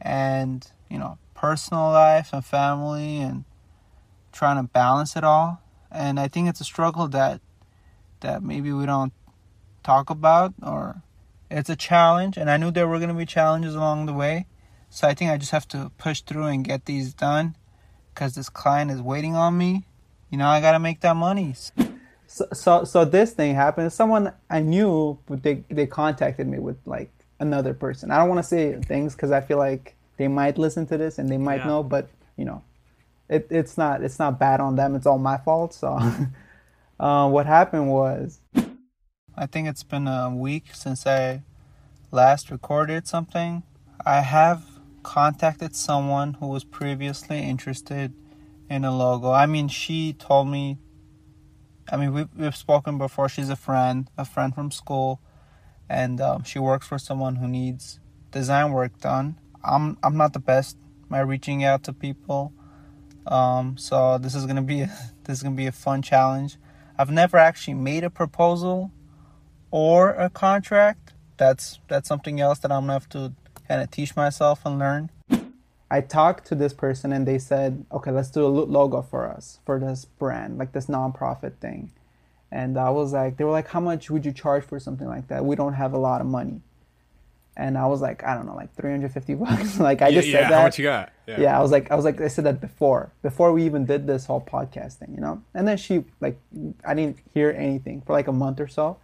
[0.00, 3.44] and, you know, personal life and family and
[4.34, 5.62] trying to balance it all.
[5.90, 7.40] And I think it's a struggle that
[8.20, 9.12] that maybe we don't
[9.82, 11.02] talk about or
[11.50, 14.46] it's a challenge and I knew there were going to be challenges along the way.
[14.88, 17.56] So I think I just have to push through and get these done
[18.14, 19.84] cuz this client is waiting on me.
[20.30, 21.54] You know, I got to make that money.
[22.26, 23.92] So, so so this thing happened.
[23.92, 28.10] Someone I knew, but they they contacted me with like another person.
[28.10, 31.18] I don't want to say things cuz I feel like they might listen to this
[31.18, 31.66] and they might Yeah.
[31.66, 32.62] know, but you know,
[33.28, 34.94] it, it's not it's not bad on them.
[34.94, 35.74] It's all my fault.
[35.74, 35.98] So,
[37.00, 38.40] uh, what happened was,
[39.36, 41.42] I think it's been a week since I
[42.10, 43.62] last recorded something.
[44.04, 44.64] I have
[45.02, 48.12] contacted someone who was previously interested
[48.68, 49.30] in a logo.
[49.30, 50.78] I mean, she told me.
[51.90, 53.28] I mean, we've we've spoken before.
[53.28, 55.20] She's a friend, a friend from school,
[55.88, 59.38] and um, she works for someone who needs design work done.
[59.62, 60.76] I'm I'm not the best
[61.12, 62.52] at reaching out to people,
[63.26, 64.86] um, so this is gonna be a,
[65.24, 66.56] this is gonna be a fun challenge.
[66.98, 68.92] I've never actually made a proposal
[69.70, 71.12] or a contract.
[71.36, 73.32] That's that's something else that I'm gonna have to
[73.66, 75.10] kind of teach myself and learn.
[75.90, 79.60] I talked to this person and they said, okay, let's do a logo for us
[79.64, 81.92] for this brand, like this nonprofit thing.
[82.50, 85.28] And I was like, they were like, how much would you charge for something like
[85.28, 85.44] that?
[85.44, 86.62] We don't have a lot of money.
[87.56, 89.78] And I was like, I don't know, like 350 bucks.
[89.90, 90.54] like I Yeah, just yeah, said that.
[90.54, 91.12] how much you got?
[91.26, 91.40] Yeah.
[91.40, 91.58] Yeah.
[91.58, 94.26] I was like, I was like, I said that before, before we even did this
[94.26, 95.42] whole podcast thing, you know.
[95.54, 96.38] And then she like,
[96.84, 98.98] I didn't hear anything for like a month or so,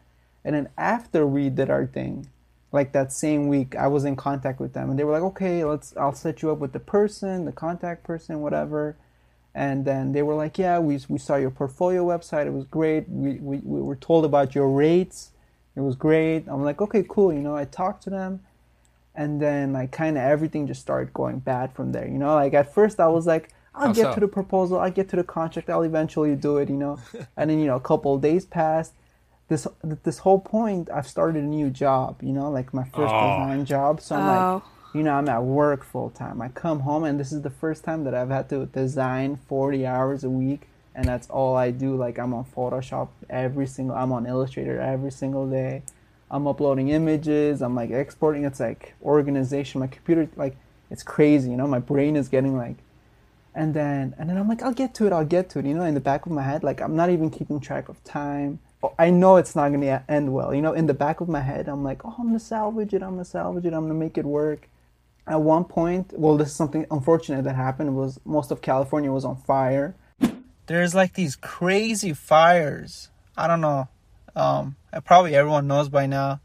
[0.45, 2.29] and then after we did our thing,
[2.73, 5.65] like that same week, I was in contact with them, and they were like, okay,
[5.65, 8.97] let's, I'll set you up with the person, the contact person, whatever.
[9.55, 13.09] And then they were like, yeah, we we saw your portfolio website, it was great.
[13.09, 15.31] We we, we were told about your rates,
[15.81, 16.45] it was great.
[16.49, 17.57] I'm like, okay, cool, you know.
[17.57, 18.41] I talked to them
[19.15, 22.55] and then like kind of everything just started going bad from there you know like
[22.55, 24.15] at first i was like i'll How get so?
[24.15, 26.99] to the proposal i'll get to the contract i'll eventually do it you know
[27.37, 28.93] and then you know a couple of days passed
[29.49, 29.67] this
[30.05, 33.31] this whole point i've started a new job you know like my first Oh.
[33.31, 34.55] design job so i'm Oh.
[34.55, 34.63] like
[34.95, 37.83] you know i'm at work full time i come home and this is the first
[37.83, 41.97] time that i've had to design 40 hours a week and that's all i do
[41.97, 45.83] like i'm on photoshop every single i'm on illustrator every single day
[46.31, 48.45] I'm uploading images, I'm like exporting.
[48.45, 49.81] It's like organization.
[49.81, 50.57] My computer, like,
[50.91, 51.67] it's crazy, you know.
[51.67, 52.77] My brain is getting like,
[53.55, 55.75] and then and then I'm like, I'll get to it, I'll get to it, you
[55.75, 55.83] know.
[55.83, 58.61] In the back of my head, like, I'm not even keeping track of time.
[58.99, 60.73] I know it's not gonna end well, you know.
[60.73, 63.25] In the back of my head, I'm like, oh, I'm gonna salvage it, I'm gonna
[63.25, 64.69] salvage it, I'm gonna make it work.
[65.27, 67.97] At one point, well, this is something unfortunate that happened.
[67.97, 69.97] Was most of California was on fire.
[70.71, 73.11] There's like these crazy fires.
[73.37, 73.89] I don't know.
[74.37, 76.41] Um probably everyone knows by now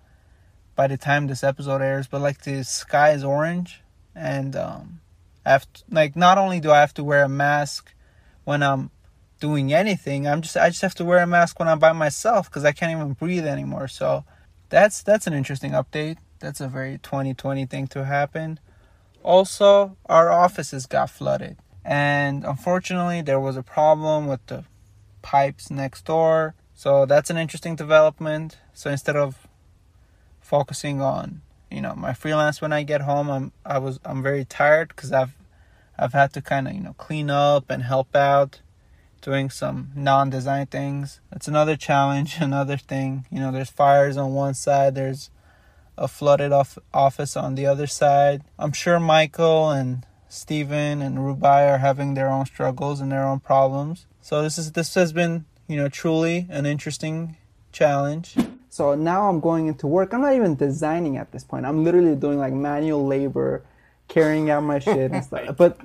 [0.76, 3.84] by the time this episode airs but like the sky is orange.
[4.16, 5.00] And um
[5.46, 7.94] I have like not only do I have to wear a mask
[8.46, 8.90] when I'm
[9.40, 12.50] doing anything I'm just I just have to wear a mask when I'm by myself
[12.50, 13.88] cuz I can't even breathe anymore.
[13.88, 14.26] So
[14.70, 16.18] that's that's an interesting update.
[16.40, 18.60] That's a very 2020 thing to happen.
[19.22, 24.64] Also our offices got flooded and unfortunately there was a problem with the
[25.22, 28.58] pipes next door so that's an interesting development.
[28.74, 29.48] So instead of
[30.42, 34.44] focusing on, you know, my freelance when I get home, I'm I was I'm very
[34.44, 35.36] tired because I've
[35.98, 38.60] I've had to kind of you know clean up and help out,
[39.22, 41.22] doing some non-design things.
[41.32, 43.26] That's another challenge, another thing.
[43.32, 44.96] You know, there's fires on one side.
[44.96, 45.30] There's
[45.98, 48.44] a flooded off office on the other side.
[48.60, 53.40] I'm sure Michael and Steven and Rubaie are having their own struggles and their own
[53.40, 54.06] problems.
[54.22, 57.38] So this is this has been you know, truly an interesting
[57.72, 58.36] challenge.
[58.70, 60.14] So now I'm going into work.
[60.14, 61.66] I'm not even designing at this point.
[61.66, 63.64] I'm literally doing like manual labor,
[64.08, 65.56] carrying out my shit and stuff.
[65.58, 65.80] But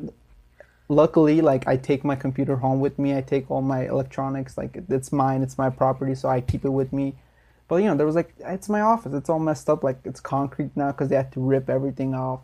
[0.89, 3.17] luckily, like I take my computer home with me.
[3.17, 4.59] I take all my electronics.
[4.59, 5.43] Like it's mine.
[5.43, 6.15] It's my property.
[6.15, 7.15] So I keep it with me.
[7.69, 9.15] But you know, there was like it's my office.
[9.15, 9.85] It's all messed up.
[9.85, 12.41] Like it's concrete now because they had to rip everything off.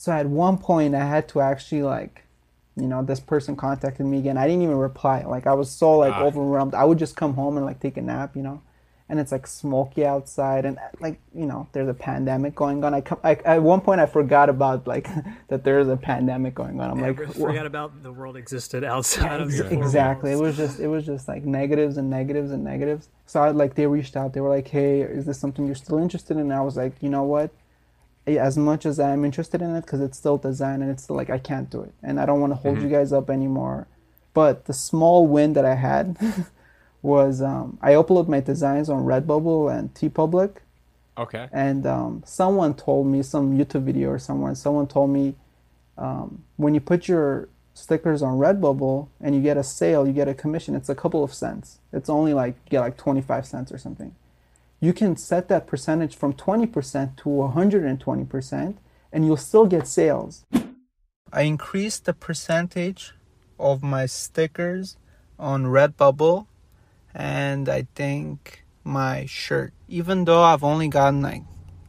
[0.00, 2.22] So at one point, I had to actually like
[2.76, 4.36] you know this person contacted me again.
[4.38, 5.24] I didn't even reply.
[5.24, 6.22] Like i was so like Ah.
[6.22, 6.72] overwhelmed.
[6.72, 8.62] I would just come home and like take a nap you know?
[9.08, 12.94] And it's like smoky outside and like you know there's a pandemic going on.
[12.94, 15.08] I come I, at one point i forgot about like
[15.48, 16.92] that there's a pandemic going on.
[16.92, 20.30] I'm I like forgot about the world existed outside of Ex- the four exactly.
[20.30, 23.08] It was just it was just like negatives and negatives and negatives.
[23.26, 24.32] So I, like they reached out.
[24.32, 26.42] They were like hey is this something you're still interested in?
[26.42, 27.50] And i was like you know what
[28.36, 31.30] as much as i'm interested in it because it's still design and it's still like
[31.30, 31.92] i can't do it.
[32.02, 33.86] And i don't want to hold you guys up anymore.
[34.34, 36.16] But the small win that i had
[37.02, 40.56] was um, i upload my designs on redbubble and TeePublic
[41.16, 41.48] Okay.
[41.52, 45.34] and um, someone told me some youtube video or someone someone told me
[45.96, 50.28] um, when you put your stickers on redbubble and you get a sale you get
[50.28, 51.78] a commission it's a couple of cents.
[51.92, 54.14] It's only like you get like 25 cents or something
[54.80, 58.76] you can set that percentage from 20% to 120%
[59.12, 60.44] and you'll still get sales.
[61.32, 63.14] I increased the percentage
[63.58, 64.96] of my stickers
[65.38, 66.46] on redbubble
[67.14, 71.42] and i think my shirt even though i've only gotten like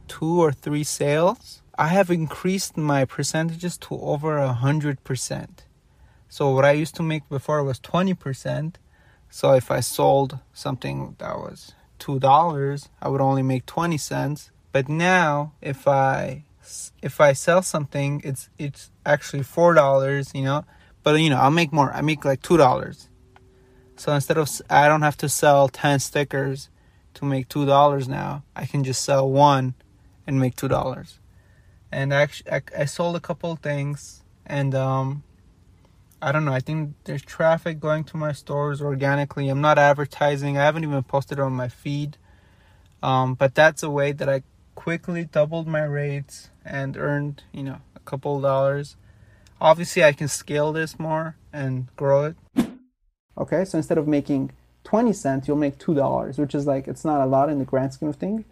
[0.07, 5.65] two or three sales i have increased my percentages to over hundred percent.
[6.27, 8.75] So what i used to make before was 20%
[9.29, 14.51] so if i sold something that was two dollars i would only make 20 cents
[14.71, 16.43] but now if I
[17.01, 20.65] if I sell something, it's it's actually four dollars, you know.
[21.03, 21.91] But you know, I'll make more.
[21.91, 23.09] I make like two dollars.
[23.95, 26.69] So instead of I don't have to sell ten stickers
[27.15, 28.43] to make two dollars now.
[28.55, 29.73] I can just sell one
[30.27, 31.19] and make two dollars.
[31.91, 35.23] And actually, I, I sold a couple things, and um,
[36.21, 36.53] I don't know.
[36.53, 39.47] I think there's traffic going to my stores organically.
[39.49, 40.57] I'm not advertising.
[40.57, 42.17] I haven't even posted it on my feed.
[43.01, 44.43] Um, but that's a way that I
[44.75, 48.97] quickly doubled my rates and earned, you know, a couple of dollars.
[49.61, 52.35] Obviously, I can scale this more and grow it.
[53.37, 54.51] Okay, so instead of making
[54.83, 57.93] 20 cents, you'll make $2, which is like, it's not a lot in the grand
[57.93, 58.43] scheme of things.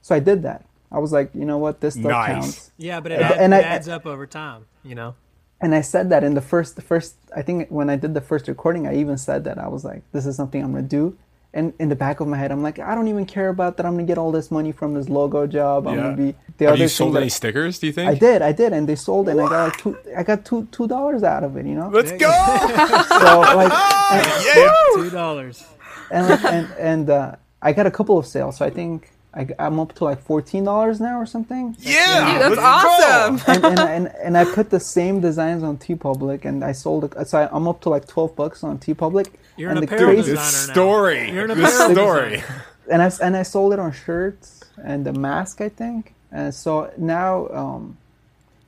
[0.00, 0.64] So I did that.
[0.92, 2.28] I was like, you know what, this stuff Nice.
[2.28, 2.70] counts.
[2.76, 4.66] Yeah, but it, And- add- and it adds up over time.
[4.84, 5.14] You know.
[5.62, 8.20] And I said that in the first, the first, I think when I did the
[8.20, 11.16] first recording, I even said that I was like, this is something I'm gonna do.
[11.54, 13.86] And in the back of my head, I'm like, I don't even care about that.
[13.86, 15.86] I'm gonna get all this money from this logo job.
[15.86, 16.02] I'm Yeah.
[16.02, 17.78] gonna be the Have other you thing sold that- any stickers?
[17.78, 18.10] Do you think?
[18.10, 20.66] I did, I did, and they sold, and I got like two, I got two
[20.72, 21.88] two dollars out of it, you know.
[21.92, 22.28] Let's go!
[23.22, 23.72] So like,
[24.12, 24.72] and, yeah.
[24.96, 25.64] Two dollars.
[26.10, 29.80] and and, and uh, I got a couple of sales, so I think I, I'm
[29.80, 31.74] up to like fourteen dollars now or something.
[31.80, 32.32] Yeah.
[32.32, 33.40] Dude, that's let's awesome.
[33.64, 37.28] and, and, and, and I put the same designs on TeePublic, and I sold it.
[37.28, 39.28] So I, I'm up to like twelve bucks on TeePublic.
[39.56, 40.34] You're and an the apparel crazy, designer.
[40.46, 40.72] This now.
[40.74, 41.30] story.
[41.30, 42.30] You're an This apparel story.
[42.36, 42.64] designer.
[42.90, 46.14] and I and I sold it on shirts and a mask, I think.
[46.30, 47.96] And so now, um,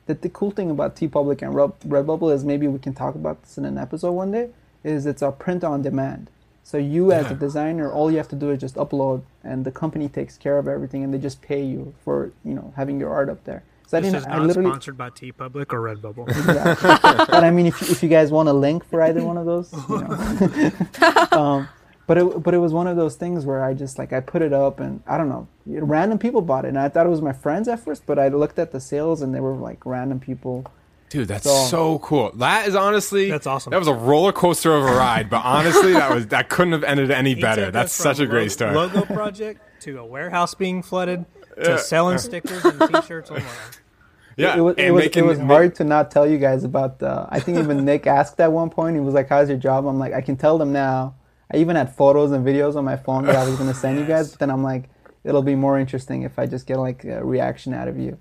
[0.07, 3.41] the, the cool thing about TeePublic and Red, Redbubble is maybe we can talk about
[3.43, 4.49] this in an episode one day.
[4.83, 6.29] Is it's a print on demand.
[6.65, 9.71] So you as a designer, all you have to do is just upload, and the
[9.71, 13.13] company takes care of everything, and they just pay you for you know having your
[13.13, 13.63] art up there.
[13.85, 14.27] So I This didn't.
[14.27, 14.71] is I literally.
[14.71, 16.27] sponsored by T TeePublic or Redbubble.
[16.27, 16.89] Exactly.
[17.29, 19.71] but I mean, if, if you guys want a link for either one of those,
[19.71, 21.37] you know.
[21.39, 21.69] um,
[22.07, 24.41] but it but it was one of those things where I just like I put
[24.41, 27.21] it up and I don't know, random people bought it, and I thought it was
[27.21, 30.19] my friends at first, but I looked at the sales and they were like random
[30.19, 30.65] people.
[31.09, 32.31] Dude, that's So- so cool.
[32.35, 33.71] That is honestly That's awesome.
[33.71, 36.83] That was a roller coaster of a ride, but honestly, that was that couldn't have
[36.83, 37.71] ended any better.
[37.71, 38.73] That's such a great story.
[38.73, 41.25] Logo project to a warehouse being flooded
[41.63, 41.77] to Yeah.
[41.77, 43.45] selling stickers and T-shirts online.
[44.35, 46.63] yeah, It was it was, making it was ma- hard to not tell you guys
[46.63, 47.27] about the.
[47.29, 48.95] I think even Nick asked at one point.
[48.95, 51.13] He was like, "How's your job?" I'm like, "I can tell them now."
[51.53, 54.05] I even had photos and videos on my phone that I was gonna send you
[54.05, 54.89] guys, but then I'm like,
[55.23, 58.17] it'll be more interesting if I just get like a reaction out of you.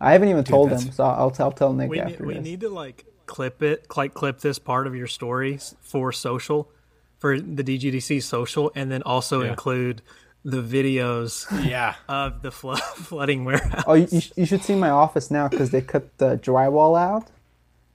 [0.00, 2.34] I haven't even told that's- them, so I'll, I'll tell Nick We, after need, we
[2.34, 2.44] this.
[2.44, 6.70] need to like clip it, like clip this part of your story for social,
[7.18, 9.50] for the DGDC social, and then also Yeah.
[9.50, 10.02] include
[10.44, 11.94] the videos Yeah.
[12.08, 13.84] of the flood, flooding warehouse.
[13.86, 16.96] Oh, you, you, sh- you should see my office now because they cut the drywall
[16.98, 17.28] out.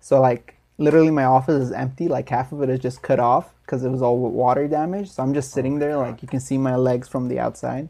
[0.02, 2.08] So like literally my office is empty.
[2.10, 5.12] Like half of it is just cut off because it was all water damage.
[5.12, 5.96] So I'm just sitting there.
[5.96, 7.88] Like you can see my legs from the outside.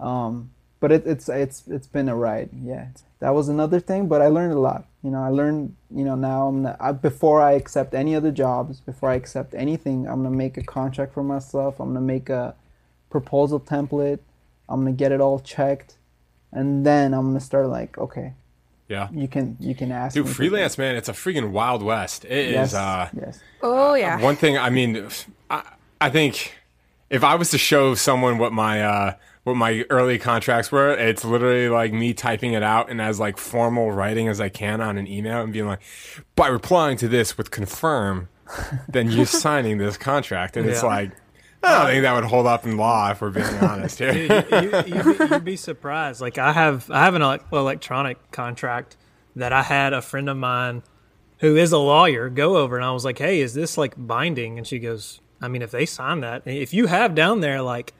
[0.00, 0.52] Um,
[0.82, 2.50] but it, it's it's it's been a ride.
[2.52, 2.88] Yeah,
[3.20, 4.08] that was another thing.
[4.08, 4.84] But I learned a lot.
[5.04, 5.76] You know, I learned.
[5.94, 9.54] You know, now I'm not, I, before I accept any other jobs, before I accept
[9.54, 11.78] anything, I'm gonna make a contract for myself.
[11.80, 12.56] I'm gonna make a
[13.10, 14.18] proposal template.
[14.68, 15.94] I'm gonna get it all checked,
[16.50, 18.32] and then I'm gonna start like, okay,
[18.88, 19.08] Yeah.
[19.12, 20.14] you can you can ask.
[20.14, 22.24] Dude, me freelance, man, it's a freaking wild west.
[22.24, 22.52] It is.
[22.52, 23.38] Yes, uh, yes.
[23.62, 24.20] Oh yeah.
[24.20, 25.08] One thing, I mean,
[25.48, 25.62] I,
[26.00, 26.54] I think
[27.08, 31.24] if I was to show someone what my uh, what my early contracts were, it's
[31.24, 34.98] literally like me typing it out and as like formal writing as I can on
[34.98, 35.80] an email and being like,
[36.36, 38.28] by replying to this with confirm,
[38.88, 41.12] then you're signing this contract, and it's like.
[41.64, 44.12] I don't think that would hold up in law if we're being honest here.
[44.12, 46.20] You, you, you'd, be, you'd be surprised.
[46.20, 48.96] Like I have, I have an electronic contract
[49.36, 50.82] that I had a friend of mine
[51.38, 54.58] who is a lawyer go over, and I was like, "Hey, is this like binding?"
[54.58, 57.92] And she goes, "I mean, if they sign that, if you have down there like."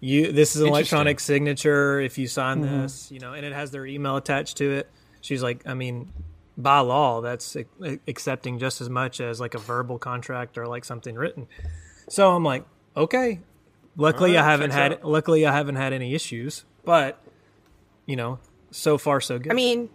[0.00, 2.00] You, this is an electronic signature.
[2.00, 2.82] If you sign mm-hmm.
[2.82, 4.90] this, you know, and it has their email attached to it.
[5.20, 6.12] She's like, I mean,
[6.56, 7.56] by law, that's
[8.06, 11.48] accepting just as much as like a verbal contract or like something written.
[12.08, 12.64] So I'm like,
[12.96, 13.40] okay.
[13.96, 14.92] Luckily, Alright, I haven't had.
[14.94, 15.04] out.
[15.04, 16.64] Luckily, I haven't had any issues.
[16.84, 17.20] But
[18.06, 18.38] you know,
[18.70, 19.52] so far so good.
[19.52, 19.90] I mean,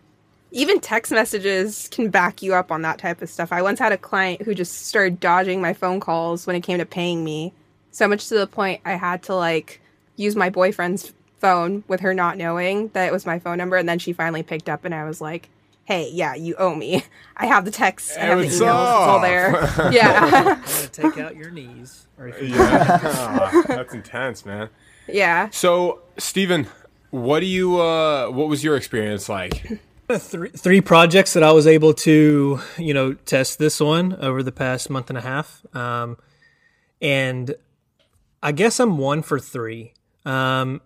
[0.52, 3.52] even text messages can back you up on that type of stuff.
[3.52, 6.78] I once had a client who just started dodging my phone calls when it came
[6.78, 7.54] to paying me,
[7.92, 9.82] so much to the point I had to like
[10.16, 13.88] use my boyfriend's phone with her not knowing that it was my phone number, and
[13.90, 15.50] then she finally picked up, and I was like.
[15.86, 17.04] Hey, yeah, you owe me.
[17.36, 18.16] I have the texts.
[18.16, 18.52] I have the emails.
[18.54, 19.52] It's all there.
[19.92, 22.08] Yeah, I'm gonna take out your knees.
[22.18, 24.70] You- yeah, Ah, that's intense, man.
[25.10, 25.50] yeah.
[25.50, 26.68] So, Steven,
[27.10, 27.82] what do you?
[27.82, 29.78] Uh, what was your experience like?
[30.10, 34.54] three three projects that I was able to you know test this one over the
[34.54, 36.16] past month and a half, um,
[37.02, 37.56] and
[38.42, 39.94] I guess I'm one for three.
[40.26, 40.82] Um,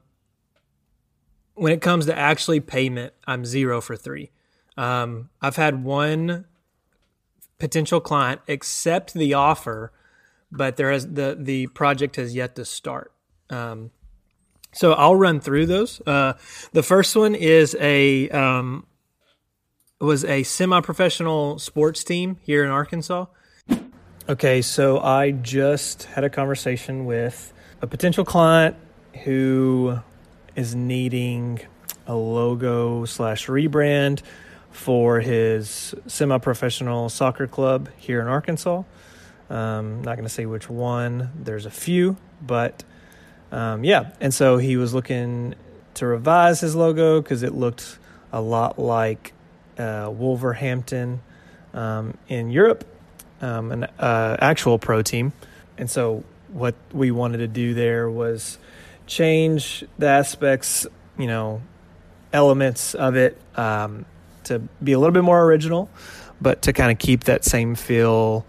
[1.56, 4.32] when it comes to actually payment, I'm zero for three.
[4.78, 6.46] Um, I've had one
[7.58, 9.92] potential client accept the offer,
[10.52, 13.12] but there has the the project has yet to start.
[13.50, 13.92] Um,
[14.74, 16.02] so I'll run through those.
[16.06, 16.34] Uh,
[16.74, 18.86] the first one is a um,
[20.00, 23.26] was a semi-professional sports team here in Arkansas.
[24.30, 28.76] Okay, so I just had a conversation with a potential client
[29.18, 29.99] who
[30.55, 31.59] is needing
[32.05, 34.22] a logo slash rebrand
[34.72, 38.84] for his semi-professional soccer club here in Arkansas.
[39.49, 41.32] Um, not going to say which one.
[41.36, 42.84] There's a few, but
[43.51, 44.11] um, yeah.
[44.20, 45.55] And so he was looking
[45.95, 47.97] to revise his logo because it looked
[48.32, 49.34] a lot like
[49.78, 51.22] uh, Wolverhampton
[51.74, 52.86] um, in Europe,
[53.41, 55.34] um, an uh, actual pro team.
[55.78, 58.57] And so what we wanted to do there was
[59.08, 60.86] change the aspects,
[61.18, 61.62] you know,
[62.34, 64.05] elements of it um,
[64.43, 65.89] to be a little bit more original,
[66.39, 68.45] but to kind of keep that same feel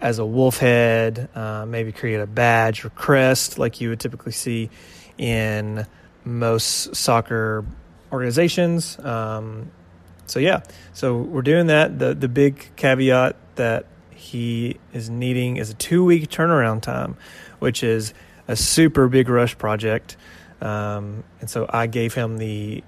[0.00, 4.32] as a wolf head, uh, maybe create a badge or crest like you would typically
[4.32, 4.70] see
[5.16, 5.86] in
[6.24, 7.64] most soccer
[8.12, 8.98] organizations.
[9.00, 9.70] Um,
[10.26, 11.98] so yeah, so we're doing that.
[11.98, 17.16] The the big caveat that he is needing is a two week turnaround time,
[17.58, 18.12] which is
[18.48, 20.16] a super big rush project.
[20.60, 22.82] Um, and so I gave him the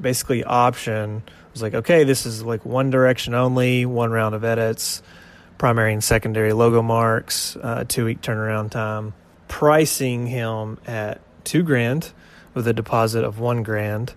[0.00, 1.22] basically option.
[1.26, 5.02] I was like, okay, this is like one direction only, one round of edits,
[5.56, 9.14] primary and secondary logo marks, uh, two week turnaround time,
[9.48, 12.12] pricing him at two grand
[12.54, 14.14] with a deposit of one grand.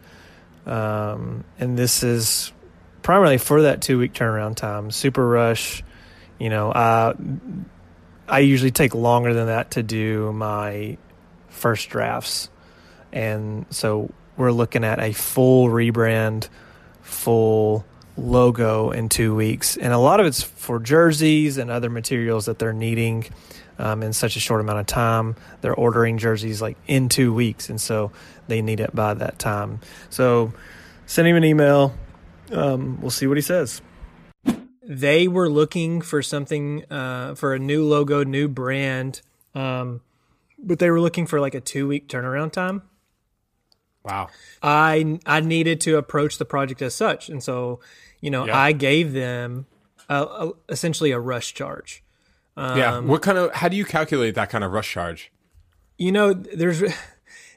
[0.65, 2.51] Um, and this is
[3.01, 4.91] primarily for that two week turnaround time.
[4.91, 5.83] Super rush,
[6.37, 7.13] you know, uh,
[8.31, 10.97] I usually take longer than that to do my
[11.49, 12.49] first drafts.
[13.11, 16.47] And so we're looking at a full rebrand,
[17.01, 19.75] full logo in two weeks.
[19.75, 23.25] And a lot of it's for jerseys and other materials that they're needing
[23.77, 25.35] um, in such a short amount of time.
[25.59, 27.69] They're ordering jerseys like in two weeks.
[27.69, 28.13] And so
[28.47, 29.81] they need it by that time.
[30.09, 30.53] So
[31.05, 31.93] send him an email.
[32.49, 33.81] Um, we'll see what he says.
[34.93, 39.21] They were looking for something uh, for a new logo, new brand,
[39.55, 40.01] um,
[40.59, 42.81] but they were looking for like a two week turnaround time.
[44.03, 44.27] Wow.
[44.61, 47.79] I I needed to approach the project as such, and so
[48.19, 48.57] you know Yeah.
[48.57, 49.65] I gave them
[50.09, 52.03] a, a, essentially a rush charge.
[52.57, 52.95] yeah.
[52.97, 53.53] Um, What kind of?
[53.53, 55.31] How do you calculate that kind of rush charge?
[55.97, 56.83] You know, there's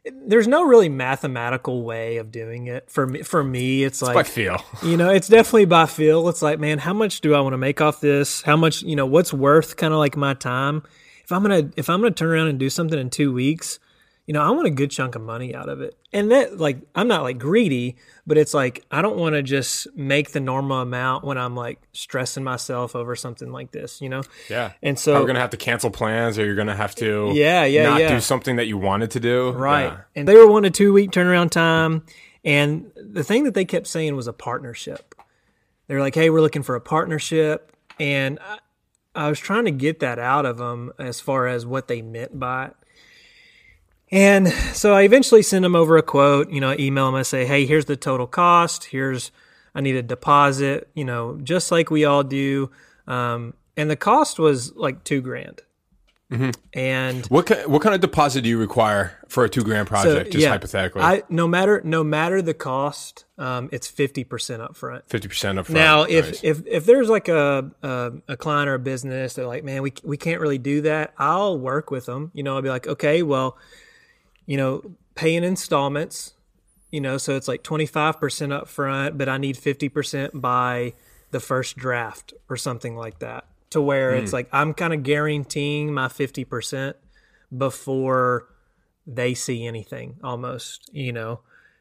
[0.04, 3.22] there's no really mathematical way of doing it for me.
[3.22, 4.62] For me, it's like By feel.
[4.82, 6.28] you know, it's definitely by feel.
[6.28, 8.42] It's like, man, how much do I want to make off this?
[8.42, 10.82] How much, you know, what's worth kind of like my time?
[11.24, 13.78] If I'm gonna if I'm gonna turn around and do something in two weeks,
[14.26, 15.96] you know, I want a good chunk of money out of it.
[16.12, 17.96] And that like I'm not like greedy,
[18.26, 21.82] but it's like I don't want to just make the normal amount when I'm like
[21.92, 24.22] stressing myself over something like this, you know?
[24.48, 24.72] Yeah.
[24.82, 27.32] And so we're gonna have to cancel plans, or you're gonna have to?
[27.34, 28.08] Yeah, yeah, not yeah.
[28.08, 29.50] do something that you wanted to do.
[29.50, 29.84] Right.
[29.84, 30.00] Yeah.
[30.16, 32.04] And they were one a two week turnaround time.
[32.44, 35.14] And the thing that they kept saying was a partnership.
[35.86, 37.76] They're like, hey, we're looking for a partnership.
[38.00, 38.58] And I,
[39.14, 42.38] I was trying to get that out of them as far as what they meant
[42.38, 42.76] by it.
[44.10, 47.22] And so I eventually send them over a quote, you know, I email them, I
[47.22, 48.84] say, hey, here's the total cost.
[48.84, 49.32] Here's,
[49.74, 52.70] I need a deposit, you know, just like we all do.
[53.06, 55.62] Um, and the cost was like two grand.
[56.72, 60.32] And What kind, what kind of deposit do you require for a two grand project?
[60.32, 65.08] just hypothetically, I no matter no matter the cost, um, it's fifty percent up front.
[65.08, 65.76] fifty percent up front.
[65.78, 66.40] Now, if, Nice.
[66.42, 69.92] if if there's like a, a a client or a business, they're like, man, we
[70.02, 71.14] we can't really do that.
[71.18, 72.32] I'll work with them.
[72.34, 73.56] You know, I'll be like, okay, well,
[74.46, 74.82] you know,
[75.14, 76.34] pay in installments.
[76.90, 80.40] You know, so it's like twenty five percent up front, but I need fifty percent
[80.40, 80.94] by
[81.30, 83.46] the first draft or something like that.
[83.70, 84.36] To where it's hmm.
[84.36, 86.96] like I'm kind of guaranteeing my fifty percent
[87.56, 88.48] before
[89.06, 91.40] they see anything almost you know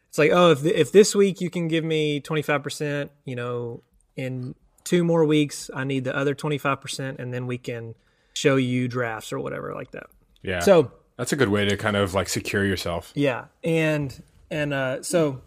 [0.09, 3.81] it's like oh if, if this week you can give me 25% you know
[4.15, 4.53] in
[4.83, 7.95] two more weeks i need the other 25% and then we can
[8.33, 10.07] show you drafts or whatever like that
[10.41, 10.91] yeah, so
[11.23, 13.13] that's a good way to kind of like secure yourself.
[13.15, 14.21] yeah and
[14.51, 15.41] and uh so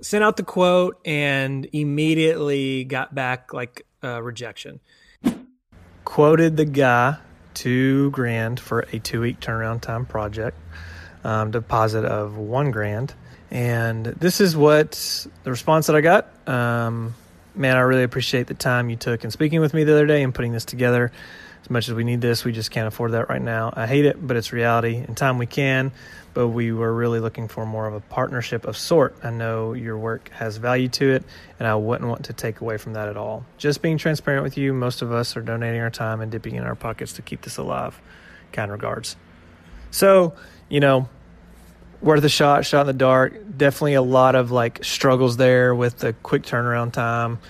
[0.00, 4.80] sent out the quote and immediately got back like uh, rejection.
[6.04, 7.18] Quoted the guy
[7.54, 10.58] two grand for a two week turnaround time project
[11.24, 13.14] um, deposit of one grand.
[13.50, 16.48] And this is what the response that i got.
[16.48, 17.14] Um,
[17.54, 20.22] man i really appreciate the time you took in speaking with me the other day
[20.22, 21.10] and putting this together
[21.66, 23.72] as much as we need this, we just can't afford that right now.
[23.74, 24.98] I hate it, but it's reality.
[24.98, 25.90] In time, we can.
[26.32, 29.16] But we were really looking for more of a partnership of sort.
[29.24, 31.24] I know your work has value to it,
[31.58, 33.44] and I wouldn't want to take away from that at all.
[33.58, 36.62] Just being transparent with you, most of us are donating our time and dipping in
[36.62, 38.00] our pockets to keep this alive.
[38.52, 39.16] Kind regards.
[39.90, 40.34] So,
[40.68, 41.08] you know,
[42.00, 43.34] worth a shot, shot in the dark.
[43.56, 47.40] Definitely a lot of like struggles there with the quick turnaround time.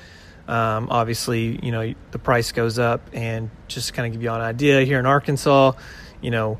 [0.48, 4.40] Um, obviously, you know, the price goes up, and just kind of give you an
[4.40, 5.72] idea, here in Arkansas,
[6.20, 6.58] you know,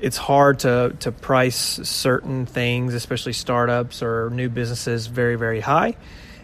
[0.00, 5.96] it's hard to to price certain things, especially startups or new businesses, very very high,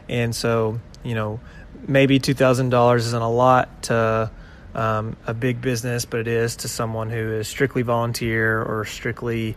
[0.08, 1.40] and so you know,
[1.86, 4.30] maybe two thousand dollars isn't a lot to
[4.74, 9.56] um, a big business, but it is to someone who is strictly volunteer or strictly,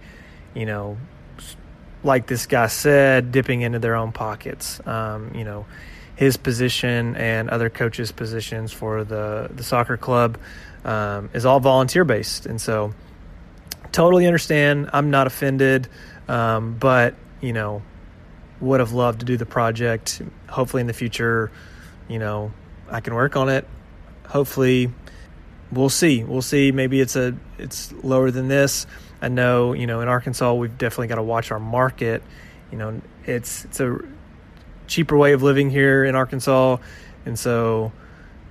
[0.53, 0.97] you know,
[2.03, 4.85] like this guy said, dipping into their own pockets.
[4.85, 5.65] Um, you know,
[6.15, 10.37] his position and other coaches' positions for the the soccer club
[10.85, 12.93] um, is all volunteer based, and so
[13.91, 14.89] totally understand.
[14.93, 15.87] I'm not offended,
[16.27, 17.81] um, but you know,
[18.59, 20.21] would have loved to do the project.
[20.49, 21.51] Hopefully, in the future,
[22.07, 22.51] you know,
[22.89, 23.67] I can work on it.
[24.27, 24.91] Hopefully,
[25.71, 26.23] we'll see.
[26.23, 26.71] We'll see.
[26.71, 28.85] Maybe it's a it's lower than this.
[29.21, 32.21] I know, you know, in Arkansas, we've definitely got to watch our market.
[32.71, 33.99] You know, it's it's a
[34.87, 36.77] cheaper way of living here in Arkansas,
[37.25, 37.91] and so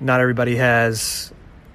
[0.01, 1.33] not everybody has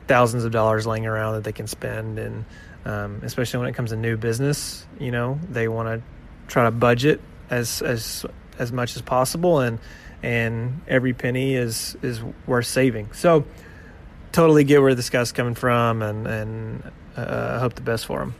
[0.07, 2.45] thousands of dollars laying around that they can spend, and
[2.85, 6.01] um, especially when it comes to new business, you know, they want to
[6.47, 8.25] try to budget as as
[8.59, 9.79] as much as possible, and
[10.23, 13.11] and every penny is is worth saving.
[13.13, 13.45] So
[14.31, 18.35] totally get where this guy's coming from, and and uh, hope the best for him.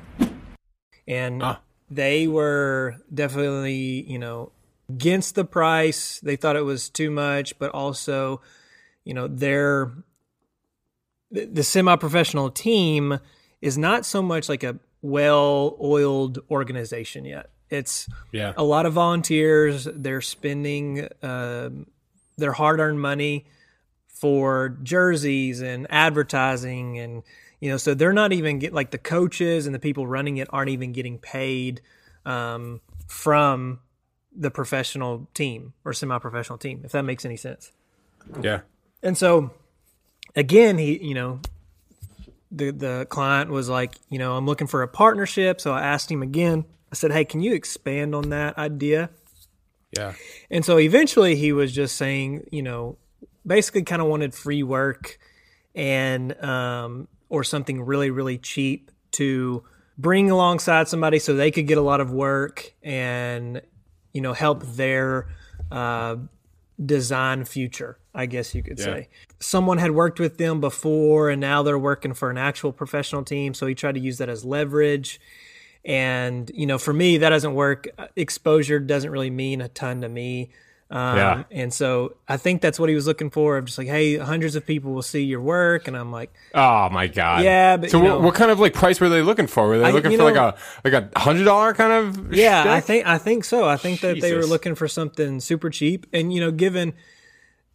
[1.07, 1.59] And Ah.
[1.89, 4.51] they were definitely, you know,
[4.89, 6.19] against the price.
[6.21, 8.41] They thought it was too much, but also,
[9.03, 9.91] you know, their
[11.29, 13.19] the, semi-professional team
[13.61, 17.49] is not so much like a well-oiled organization yet.
[17.69, 18.53] It's Yeah.
[18.55, 19.88] a lot of volunteers.
[19.93, 21.88] They're spending um
[22.38, 23.45] their hard-earned money
[24.07, 27.23] for jerseys and advertising and
[27.59, 30.47] you know so they're not even get like the coaches and the people running it
[30.51, 31.81] aren't even getting paid
[32.25, 33.79] um, from
[34.39, 37.71] the professional team or semi-professional team if that makes any sense
[38.41, 38.61] Yeah.
[39.01, 39.51] and so
[40.35, 41.39] again he you know
[42.51, 46.11] the the client was like you know i'm looking for a partnership so i asked
[46.11, 49.09] him again i said hey can you expand on that idea
[49.97, 50.13] Yeah.
[50.51, 52.97] and so eventually he was just saying, you know,
[53.45, 55.17] basically kind of wanted free work
[55.73, 59.63] and um, or something really really cheap to
[59.97, 63.61] bring alongside somebody so they could get a lot of work and
[64.18, 65.28] you know help their
[65.72, 66.15] uh,
[66.84, 67.97] design future.
[68.15, 68.86] I guess you could Yeah.
[68.86, 69.09] say
[69.39, 73.53] someone had worked with them before and now they're working for an actual professional team.
[73.53, 75.20] So he tried to use that as leverage.
[75.86, 77.88] And you know, for me, that doesn't work.
[78.15, 80.49] Exposure doesn't really mean a ton to me.
[80.89, 81.43] Um, Yeah.
[81.51, 83.57] And so I think that's what he was looking for.
[83.57, 86.89] I'm just like, hey, hundreds of people will see your work, and I'm like, Oh
[86.89, 87.43] my god.
[87.43, 89.67] Yeah, but, so what, know- what kind of like price were they looking for?
[89.67, 92.33] Were they I- looking for like a like a hundred dollar kind of?
[92.33, 93.67] yeah, I think I think so.
[93.67, 96.93] I think that they were looking for something super cheap, and you know, given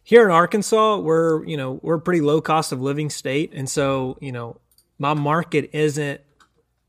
[0.05, 3.69] here in Arkansas, we're you know we're a pretty low cost of living state, and
[3.69, 4.59] so you know
[4.97, 6.19] my market isn't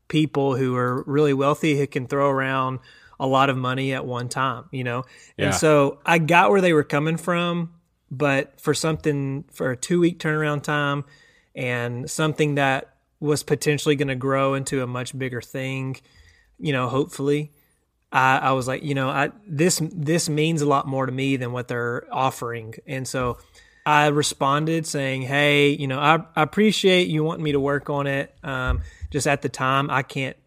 [0.07, 2.79] people who are really wealthy who can throw around
[3.19, 5.03] a lot of money at one time, you know?
[5.37, 5.45] Yeah.
[5.45, 7.73] And so I got where they were coming from,
[8.11, 11.05] but for something for a two week turnaround time
[11.55, 15.97] and something that was potentially going to grow into a much bigger thing,
[16.59, 17.51] you know, hopefully.
[18.11, 21.35] I, I was like, you know, I this this means a lot more to me
[21.35, 23.39] than what they're offering, and so
[23.85, 28.07] I responded saying, "Hey, you know, I, I appreciate you wanting me to work on
[28.07, 28.33] it.
[28.43, 30.37] Um, just at the time, I can't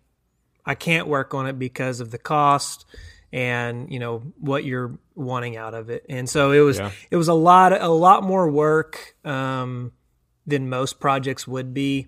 [0.69, 2.85] I can't work on it because of the cost
[3.33, 6.05] and you know what you're wanting out of it.
[6.09, 6.91] And so it was Yeah.
[7.11, 9.93] it was a lot a lot more work um,
[10.47, 12.07] than most projects would be.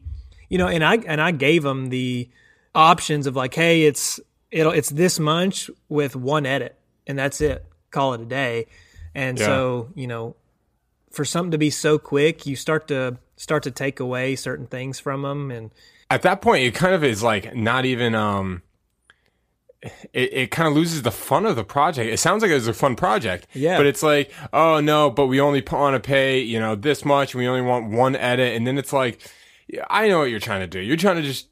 [0.51, 2.29] You know, and I and I gave them the
[2.75, 7.65] options of like, hey, it's it'll it's this much with one edit, and that's it.
[7.91, 8.67] Call it a day.
[9.15, 9.47] And Yeah.
[9.47, 10.37] so you know,
[11.11, 15.01] for something to be so quick, you start to start to take away certain things
[15.01, 15.71] from them, and
[16.11, 18.63] at that point it kind of is like not even um
[20.13, 22.13] it, it kind of loses the fun of the project.
[22.13, 23.47] It sounds like it was a fun project.
[23.55, 23.79] Yeah.
[23.79, 27.33] But it's like, oh no, but we only want to pay, you know, this much
[27.33, 28.55] and we only want one edit.
[28.57, 29.21] And then it's like,
[29.89, 30.81] I know what you're trying to do.
[30.81, 31.47] You're trying to just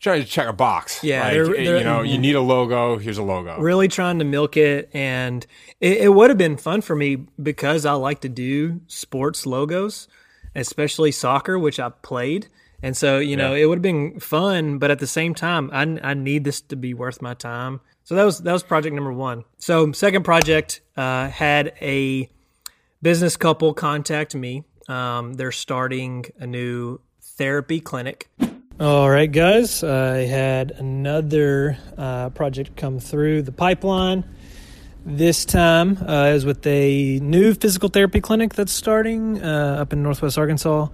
[0.00, 1.02] trying to check a box.
[1.02, 2.98] Yeah, Like, they're- they're- you know, you need a logo.
[2.98, 3.58] Here's a logo.
[3.58, 5.46] really trying to milk it and
[5.80, 10.08] it, it would have been fun for me because i like to do sports logos
[10.54, 12.48] especially soccer which i played
[12.82, 16.10] And so, you know, it would have been fun, but at the same time, I,
[16.10, 17.80] I need this to be worth my time.
[18.04, 19.44] So that was that was project number one.
[19.58, 22.28] So second project uh, had a
[23.00, 24.64] business couple contact me.
[24.88, 28.28] Um, they're starting a new therapy clinic.
[28.80, 29.84] All right, guys.
[29.84, 34.24] I had another uh, project come through the pipeline.
[35.04, 40.02] This time uh, is with a new physical therapy clinic that's starting uh, up in
[40.02, 40.88] Northwest Arkansas.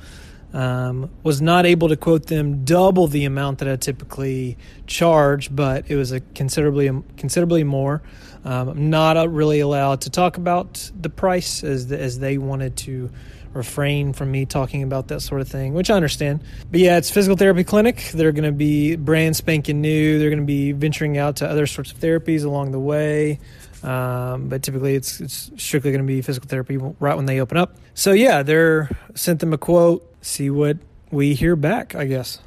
[0.52, 5.90] Um, was not able to quote them double the amount that I typically charge, but
[5.90, 8.02] it was a considerably considerably more.
[8.44, 12.38] Um, I'm not uh, really allowed to talk about the price as the, as they
[12.38, 13.10] wanted to
[13.52, 16.42] refrain from me talking about that sort of thing, which I understand.
[16.70, 18.10] But yeah, it's physical therapy clinic.
[18.14, 20.18] They're going to be brand spanking new.
[20.18, 23.40] They're going to be venturing out to other sorts of therapies along the way.
[23.82, 27.56] Um, but typically, it's it's strictly going to be physical therapy right when they open
[27.56, 27.76] up.
[27.94, 30.04] So yeah, they're sent them a quote.
[30.20, 30.78] See what
[31.10, 31.94] we hear back.
[31.94, 32.40] I guess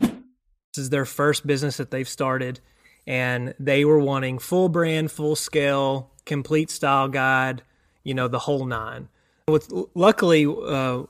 [0.00, 0.10] this
[0.76, 2.60] is their first business that they've started,
[3.06, 7.62] and they were wanting full brand, full scale, complete style guide.
[8.04, 9.08] You know, the whole nine.
[9.48, 11.02] With luckily, uh,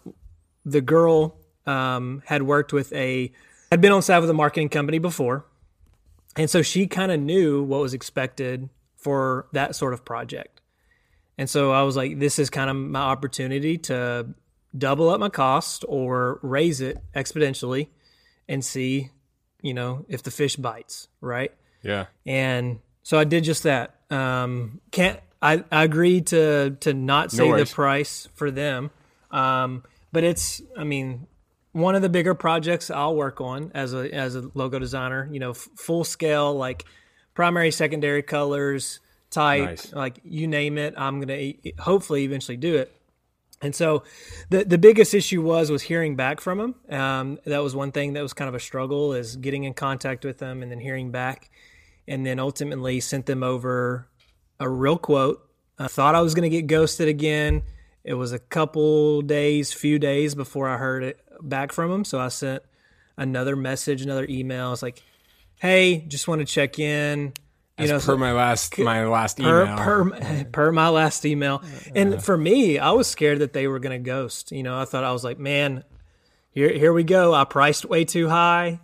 [0.65, 1.37] the girl
[1.67, 3.31] um, had worked with a
[3.71, 5.45] had been on staff with a marketing company before,
[6.37, 10.61] and so she kind of knew what was expected for that sort of project.
[11.37, 14.27] And so I was like, this is kind of my opportunity to
[14.77, 17.89] double up my cost or raise it exponentially
[18.49, 19.11] and see,
[19.63, 21.53] you know, if the fish bites, right?
[21.83, 22.07] Yeah.
[22.27, 23.95] And so I did just that.
[24.11, 28.91] Um, can't I, I agreed to to not say the price for them,
[29.31, 31.27] um, but it's I mean
[31.73, 35.29] one of the bigger projects I'll work on as a as a logo designer.
[35.31, 36.85] You know, f- full scale like
[37.35, 38.99] primary, secondary colors,
[39.31, 39.93] type, Nice.
[39.93, 40.95] like you name it.
[40.97, 42.93] I'm gonna e- hopefully eventually do it.
[43.61, 44.05] And so,
[44.51, 46.75] the the biggest issue was was hearing back from them.
[46.91, 50.25] Um, that was one thing that was kind of a struggle is getting in contact
[50.25, 51.51] with them and then hearing back,
[52.07, 54.09] and then ultimately sent them over
[54.61, 55.45] a real quote.
[55.79, 57.63] I thought I was going to get ghosted again.
[58.05, 62.05] It was a couple days, few days before I heard it back from them.
[62.05, 62.63] So I sent
[63.17, 64.73] another message, another email.
[64.73, 65.03] It's like,
[65.57, 67.33] "Hey, just want to check in."
[67.79, 69.77] You As know, per so- my last my last per, email.
[69.77, 71.63] per per my last email.
[71.95, 74.51] And for me, I was scared that they were going to ghost.
[74.53, 75.85] You know, I thought I was like, man,
[76.51, 77.33] here here we go.
[77.35, 78.81] I priced way too high.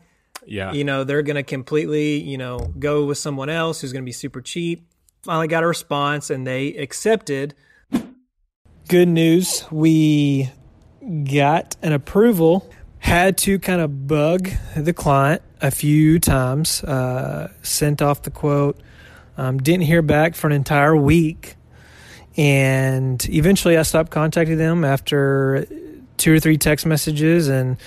[0.46, 0.72] yeah.
[0.72, 4.06] You know, they're going to completely, you know, go with someone else who's going to
[4.06, 4.86] be super cheap.
[5.24, 7.54] Finally got a response and they accepted.
[8.88, 9.64] Good news.
[9.70, 10.50] We
[11.32, 12.70] got an approval.
[12.98, 16.84] Had to kind of bug the client a few times.
[16.84, 18.78] Uh, sent off the quote.
[19.36, 21.56] Um, didn't hear back for an entire week.
[22.36, 25.66] And eventually I stopped contacting them after
[26.18, 27.78] two or three text messages and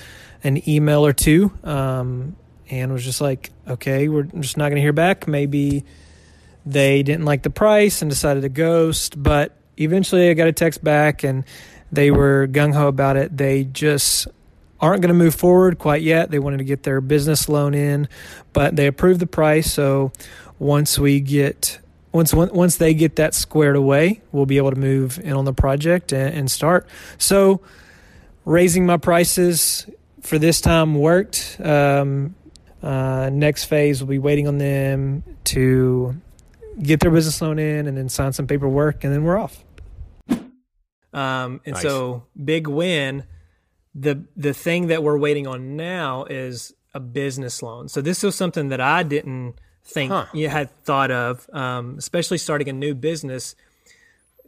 [0.42, 1.52] an email or two.
[1.62, 2.36] Um,
[2.68, 5.28] and was just like, okay, we're just not going to hear back.
[5.28, 5.84] Maybe
[6.66, 9.22] they didn't like the price and decided to ghost.
[9.22, 11.44] But eventually I got a text back and
[11.92, 13.36] they were gung ho about it.
[13.36, 14.26] They just
[14.80, 16.30] aren't going to move forward quite yet.
[16.30, 18.08] They wanted to get their business loan in,
[18.52, 19.72] but they approved the price.
[19.72, 20.12] So
[20.58, 21.80] once we get
[22.12, 25.52] once once they get that squared away, we'll be able to move in on the
[25.52, 26.86] project and, and start.
[27.18, 27.60] So
[28.44, 29.86] raising my prices
[30.22, 31.60] for this time worked.
[31.62, 32.34] Um,
[32.82, 36.20] uh, next phase, we'll be waiting on them to
[36.80, 39.64] get their business loan in and then sign some paperwork, and then we're off.
[41.12, 41.82] Um, and Nice.
[41.82, 43.24] so big win.
[44.00, 47.88] The the thing that we're waiting on now is a business loan.
[47.88, 50.26] So this was something that I didn't think Huh.
[50.32, 53.54] you had thought of, um, especially starting a new business.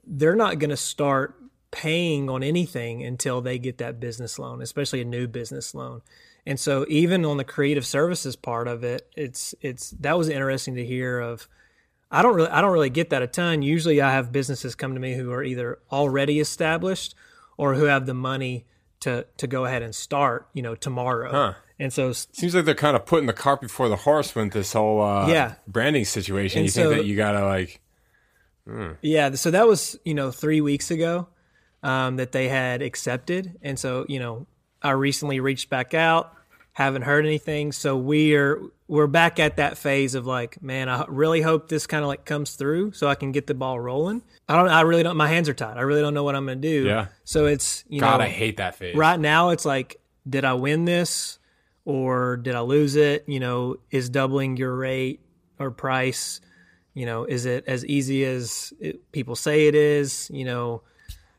[0.07, 1.35] They're not going to start
[1.71, 6.03] paying on anything until they get that business loan, especially a new business loan.
[6.47, 10.75] And so even on the creative services part of it, it's it's that was interesting
[10.77, 11.47] to hear of
[12.11, 13.63] I don't really I don't really get that a ton.
[13.63, 17.15] Usually I have businesses come to me who are either already established
[17.57, 18.65] or who have the money
[19.01, 21.31] to to go ahead and start, you know, tomorrow.
[21.31, 21.55] Huh.
[21.79, 24.75] And so Seems like they're kind of putting the cart before the horse with this
[24.75, 25.55] whole uh, Yeah.
[25.67, 26.59] branding situation.
[26.59, 27.81] And you think that you gotta like
[29.03, 31.27] yeah, so that was, you know, 3 weeks ago
[31.83, 33.59] um, that they had accepted.
[33.63, 34.47] And so, you know,
[34.81, 36.33] I recently reached back out,
[36.73, 37.73] haven't heard anything.
[37.73, 42.03] So we're we're back at that phase of like, man, I really hope this kind
[42.03, 44.23] of like comes through so I can get the ball rolling.
[44.49, 45.77] I don't I really don't my hands are tied.
[45.77, 46.87] I really don't know what I'm going to do.
[46.87, 47.07] Yeah.
[47.25, 48.97] So it's, you God, know, I hate that phase.
[48.97, 51.39] right now it's like did i win this
[51.87, 55.19] or did i lose it you know is doubling your rate
[55.59, 56.43] or price
[56.93, 60.83] you know is it as easy as it, people say it is you know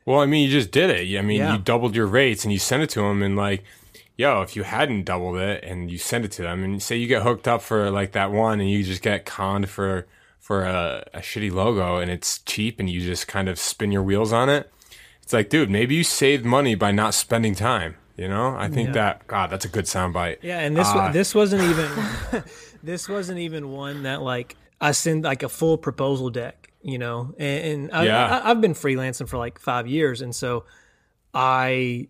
[0.04, 1.16] Well, I mean, you just did it.
[1.16, 1.52] I mean, Yeah.
[1.52, 3.62] you doubled your rates and you sent it to them, and like,
[4.16, 7.06] yo, if you hadn't doubled it and you send it to them, and say you
[7.06, 10.06] get hooked up for like that one, and you just get conned for
[10.38, 14.02] for a, a shitty logo, and it's cheap, and you just kind of spin your
[14.02, 14.70] wheels on it.
[15.22, 17.96] It's like, dude, maybe you saved money by not spending time.
[18.16, 18.92] You know, I think Yeah.
[18.94, 20.38] that God, that's a good soundbite.
[20.42, 21.90] Yeah, and this Uh, this wasn't even
[22.82, 27.34] this wasn't even one that like I send like a full proposal deck, you know.
[27.38, 28.40] And, and I, Yeah.
[28.44, 30.64] I, I've been freelancing for like five years, and so
[31.32, 32.08] I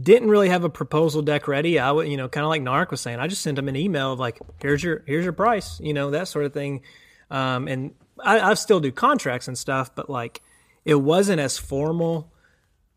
[0.00, 1.78] didn't really have a proposal deck ready.
[1.78, 3.76] I would, you know, kind of like Narek was saying, I just sent him an
[3.76, 6.82] email of like, here's your here's your price, you know, that sort of thing.
[7.30, 10.42] Um, and I, I still do contracts and stuff, but like
[10.84, 12.32] it wasn't as formal,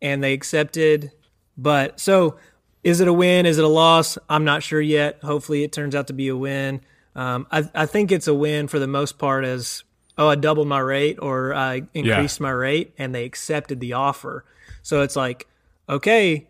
[0.02, 1.12] and they accepted.
[1.56, 2.36] But so
[2.82, 3.46] is it a win?
[3.46, 4.18] Is it a loss?
[4.28, 5.20] I'm not sure yet.
[5.22, 6.80] Hopefully, it turns out to be a win.
[7.14, 9.44] Um, I, I think it's a win for the most part.
[9.44, 9.84] As
[10.18, 14.44] oh, I doubled my rate or I increased my rate, and they accepted the offer.
[14.82, 15.46] So it's like,
[15.88, 16.48] okay,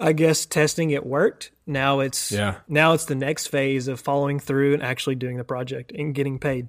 [0.00, 1.50] I guess testing it worked.
[1.66, 2.56] Now it's Yeah.
[2.66, 6.38] now it's the next phase of following through and actually doing the project and getting
[6.38, 6.68] paid.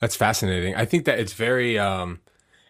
[0.00, 0.74] That's fascinating.
[0.74, 2.20] I think that it's very, um,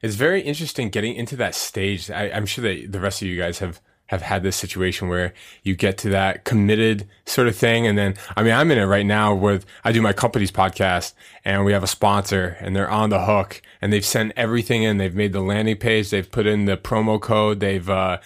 [0.02, 2.10] it's very interesting getting into that stage.
[2.10, 3.80] I, I'm sure that the rest of you guys have
[4.12, 5.32] have had this situation where
[5.62, 8.84] you get to that committed sort of thing, and then I mean, I'm in it
[8.84, 11.14] right now with I do my company's podcast,
[11.46, 14.98] and we have a sponsor, and they're on the hook, and they've sent everything in.
[14.98, 18.18] They've made the landing page, they've put in the promo code, they've uh,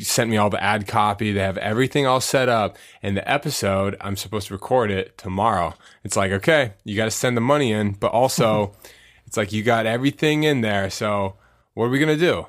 [0.00, 3.98] sent me all the ad copy, they have everything all set up, and the episode
[4.00, 5.74] I'm supposed to record it tomorrow.
[6.04, 8.74] It's like okay, you got to send the money in, but also
[9.26, 10.88] it's like you got everything in there.
[10.88, 11.36] So
[11.74, 12.46] what are we gonna do?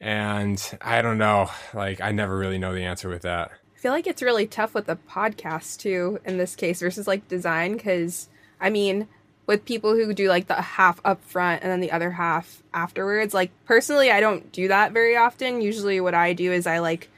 [0.00, 1.50] And I don't know.
[1.74, 3.50] Like I never really know the answer with that.
[3.74, 7.28] I feel like it's really tough with the podcast too in this case versus like
[7.28, 8.28] design because
[8.60, 9.06] I mean
[9.46, 13.32] with people who do like the half up front and then the other half afterwards
[13.32, 17.08] like personally I don't do that very often usually what I do is I like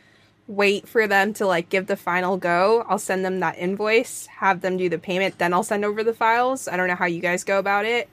[0.46, 4.60] wait for them to like give the final go I'll send them that invoice have
[4.60, 7.20] them do the payment then I'll send over the files I don't know how you
[7.20, 8.08] guys go about it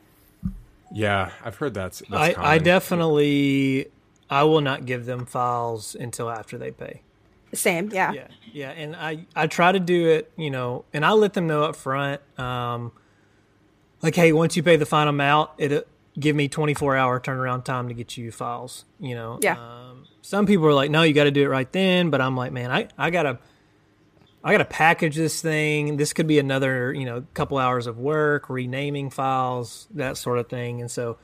[0.93, 2.01] Yeah, I've heard that's.
[2.09, 3.87] that's I, I definitely
[4.29, 7.01] I will not give them files until after they pay.
[7.53, 11.11] same yeah Yeah, yeah, and I I try to do it, you know, and I
[11.11, 12.91] let them know up front, um,
[14.01, 15.87] like, hey, once you pay the final amount, it
[16.19, 18.85] give me 24 hour turnaround time to get you files.
[18.99, 19.59] You know, Yeah.
[19.59, 22.35] Um, some people are like, no, you got to do it right then, but I'm
[22.35, 23.39] like, man, I I gotta.
[24.43, 25.97] I got to package this thing.
[25.97, 30.49] This could be another, you know, couple hours of work, renaming files, that sort of
[30.49, 30.81] thing.
[30.81, 31.17] And so,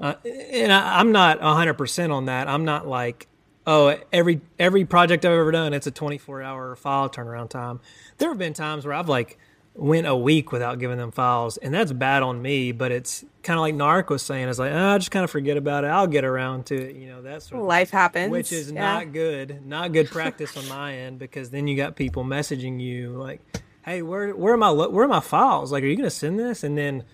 [0.00, 2.48] uh, and I, I'm not 100% on that.
[2.48, 3.28] I'm not like,
[3.66, 7.80] oh, every every project I've ever done, it's a 24 hour file turnaround time.
[8.18, 9.38] There have been times where I've like
[9.74, 12.72] went a week without giving them files, and that's bad on me.
[12.72, 15.30] But it's kind of like Narek was saying, it's like, oh, I just kind of
[15.30, 15.88] forget about it.
[15.88, 18.80] I'll get around to it, you know, that sort of life happens which is yeah.
[18.80, 23.10] not good, not good practice on my end because then you got people messaging you
[23.10, 23.40] like,
[23.84, 25.72] "Hey, where where are my where are my files?
[25.72, 27.04] Like, are you going to send this?" And then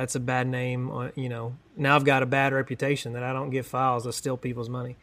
[0.00, 1.10] that's a bad name.
[1.14, 4.06] You know, now I've got a bad reputation that I don't give files.
[4.06, 4.96] I steal people's money.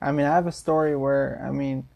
[0.00, 1.86] I mean, I have a story where I mean,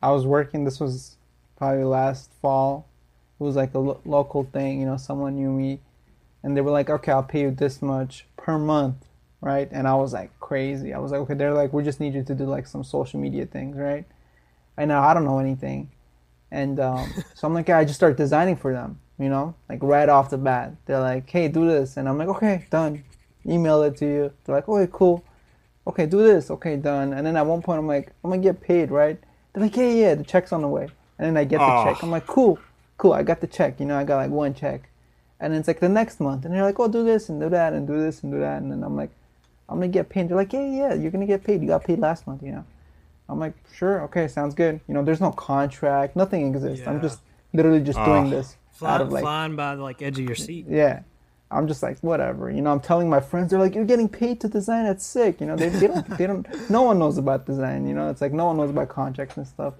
[0.00, 0.64] I was working.
[0.64, 1.16] This was
[1.56, 2.86] probably last fall.
[3.40, 4.80] It was like a lo- local thing.
[4.80, 5.80] You know, someone knew me,
[6.44, 9.04] and they were like, "Okay, I'll pay you this much per month."
[9.40, 10.94] Right, and I was like crazy.
[10.94, 13.20] I was like, okay, they're like, we just need you to do like some social
[13.20, 14.04] media things, right?
[14.76, 15.90] And now I don't know anything,
[16.52, 19.82] and um, so I'm like, yeah, I just start designing for them, you know, like
[19.82, 20.74] right off the bat.
[20.86, 23.04] They're like, hey, do this, and I'm like, okay, done.
[23.46, 24.32] Email it to you.
[24.44, 25.24] They're like, okay, cool
[25.86, 27.12] okay, do this, okay, done.
[27.12, 29.18] And then at one point, I'm like, I'm gonna get paid, right?
[29.52, 30.88] They're like, yeah, yeah, the check's on the way.
[31.18, 31.84] And then I get the Oh.
[31.84, 32.02] check.
[32.02, 32.58] I'm like, cool,
[32.98, 33.80] cool, I got the check.
[33.80, 34.88] You know, I got like one check.
[35.38, 37.48] And then it's like the next month, and they're like, oh, do this and do
[37.50, 38.62] that and do this and do that.
[38.62, 39.10] And then I'm like,
[39.68, 40.28] I'm gonna get paid.
[40.28, 41.60] They're like, yeah, yeah, you're gonna get paid.
[41.60, 42.64] You got paid last month, you know.
[43.28, 44.80] I'm like, sure, okay, sounds good.
[44.86, 46.86] You know, there's no contract, nothing exists.
[46.86, 47.20] I'm just
[47.52, 50.34] literally just doing this Fly, out of like flying by the like edge of your
[50.36, 50.66] seat.
[50.68, 51.00] yeah.
[51.50, 52.72] I'm just like whatever, you know.
[52.72, 54.84] I'm telling my friends, they're like, "You're getting paid to design.
[54.84, 56.44] That's sick." You know, they, they don't, they don't.
[56.70, 57.86] No one knows about design.
[57.86, 59.74] You know, it's like no one knows about contracts and stuff.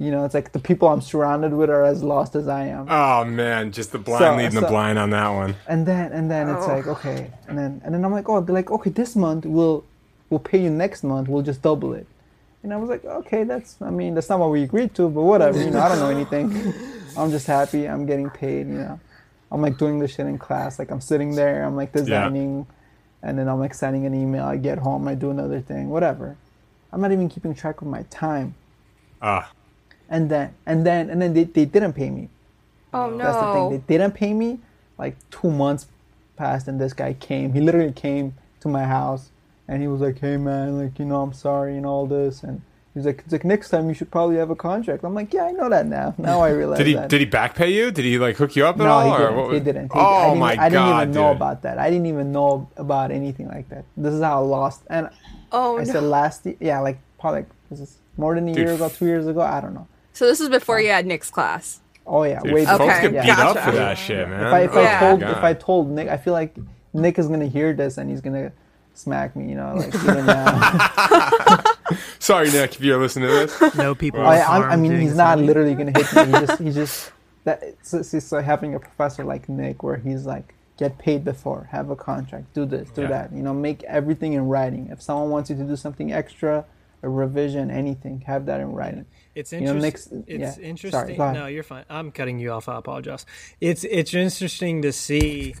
[0.00, 2.86] You know, it's like the people I'm surrounded with are as lost as I am.
[2.90, 5.54] Oh man, just the blind So- leading so- the blind on that one.
[5.68, 6.74] And then and then it's Oh.
[6.74, 9.84] like okay, and then and then I'm like, oh, they're like, okay, this month we'll
[10.30, 11.28] we'll pay you next month.
[11.28, 12.08] We'll just double it.
[12.64, 13.80] And I was like, okay, that's.
[13.80, 15.62] I mean, that's not what we agreed to, but whatever.
[15.62, 16.74] You know, I don't know anything.
[17.16, 17.86] I'm just happy.
[17.88, 18.66] I'm getting paid.
[18.68, 19.00] You know,
[19.50, 20.78] I'm like doing this shit in class.
[20.78, 21.64] Like I'm sitting there.
[21.64, 22.66] I'm like designing,
[23.22, 24.44] and then I'm like sending an email.
[24.44, 25.08] I get home.
[25.08, 25.88] I do another thing.
[25.88, 26.36] Whatever.
[26.92, 28.54] I'm not even keeping track of my time.
[29.20, 29.50] Ah,
[30.08, 32.28] And then and then and then they, they didn't pay me.
[32.94, 33.70] oh no That's the thing.
[33.70, 34.60] They didn't pay me.
[34.96, 35.86] Like two months
[36.36, 37.52] passed, and this guy came.
[37.52, 39.30] He literally came to my house,
[39.68, 42.62] and he was like, "Hey man, like you know, I'm sorry and all this." And
[42.98, 45.04] He's like, it's like next time you should probably have a contract.
[45.04, 46.16] I'm like, yeah, I know that now.
[46.18, 47.08] Now I realize Did he that.
[47.08, 47.92] did he back pay you?
[47.92, 49.04] Did he like hook you up at no, all?
[49.04, 49.36] he or didn't.
[49.36, 49.92] what He didn't.
[49.92, 51.78] He, oh I didn't, my I didn't god, even know about that.
[51.78, 53.84] I didn't even know about anything like that.
[53.96, 54.82] This is how I lost.
[54.90, 55.10] And
[55.52, 55.92] Oh I no.
[55.92, 58.88] said last, ye- yeah, like probably like, this is more than a Dude, year ago,
[58.88, 59.42] two years ago.
[59.42, 59.86] I don't know.
[60.12, 61.78] So this is before you had Nick's class.
[62.04, 62.90] Oh yeah, Dude, way folks before.
[62.92, 63.36] Okay, get yeah.
[63.36, 64.46] beat up for that shit, man.
[64.46, 64.98] If I if Oh I my Yeah.
[65.00, 65.30] told God.
[65.30, 66.56] if I told Nick, I feel like
[66.94, 68.50] Nick is gonna hear this and he's gonna
[68.94, 69.48] smack me.
[69.48, 71.62] You know, like even now.
[72.18, 73.74] Sorry, Nick, if you're listening to this.
[73.76, 74.20] No people.
[74.20, 76.24] I, I, I mean, he's not literally gonna hit me.
[76.26, 77.12] He just, he just
[77.44, 81.24] that it's, it's, it's like having a professor like Nick, where he's like, get paid
[81.24, 83.08] before, have a contract, do this, do Yeah.
[83.08, 83.32] that.
[83.32, 84.88] You know, make everything in writing.
[84.90, 86.64] If someone wants you to do something extra,
[87.02, 89.06] a revision, anything, have that in writing.
[89.34, 90.18] It's You know, interesting.
[90.26, 90.64] Nick's- it's yeah.
[90.64, 91.16] Interesting.
[91.16, 91.34] go ahead.
[91.34, 91.84] no, you're fine.
[91.88, 92.68] I'm cutting you off.
[92.68, 93.24] I apologize.
[93.60, 95.54] It's it's interesting to see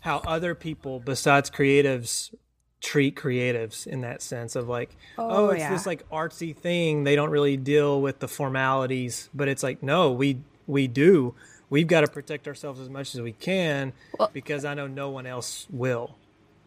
[0.00, 2.32] how other people besides creatives
[2.80, 5.70] treat creatives in that sense of like, oh, Oh, it's yeah.
[5.72, 7.04] this like artsy thing.
[7.04, 11.34] They don't really deal with the formalities, but it's like, no, we we do.
[11.70, 15.10] We've got to protect ourselves as much as we can Well- because I know no
[15.10, 16.16] one else will.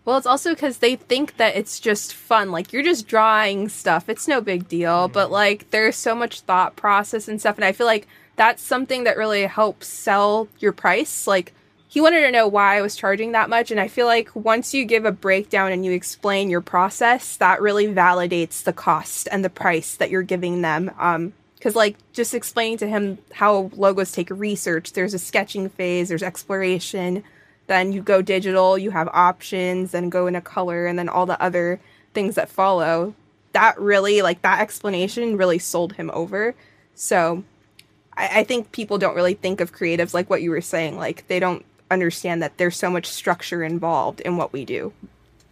[0.06, 2.52] Well, it's also because they think that it's just fun.
[2.52, 4.10] Like, you're just drawing stuff.
[4.10, 5.04] It's no big deal.
[5.06, 5.14] Mm-hmm.
[5.14, 7.58] But, like, there's so much thought process and stuff.
[7.58, 11.28] And I feel like that's something that really helps sell your price.
[11.28, 11.54] Like,
[11.92, 13.72] he wanted to know why I was charging that much.
[13.72, 17.62] And I feel like once you give a breakdown and you explain your process, that
[17.62, 20.92] really validates the cost and the price that you're giving them.
[21.00, 26.08] Um, because like just explaining to him how logos take research there's a sketching phase
[26.08, 27.22] there's exploration
[27.68, 31.42] then you go digital you have options then go into color and then all the
[31.42, 31.80] other
[32.14, 33.14] things that follow
[33.52, 36.56] that really like that explanation really sold him over
[36.96, 37.44] so
[38.16, 41.40] I think people don't really think of creatives like what you were saying like they
[41.40, 44.94] don't understand that there's so much structure involved in what we do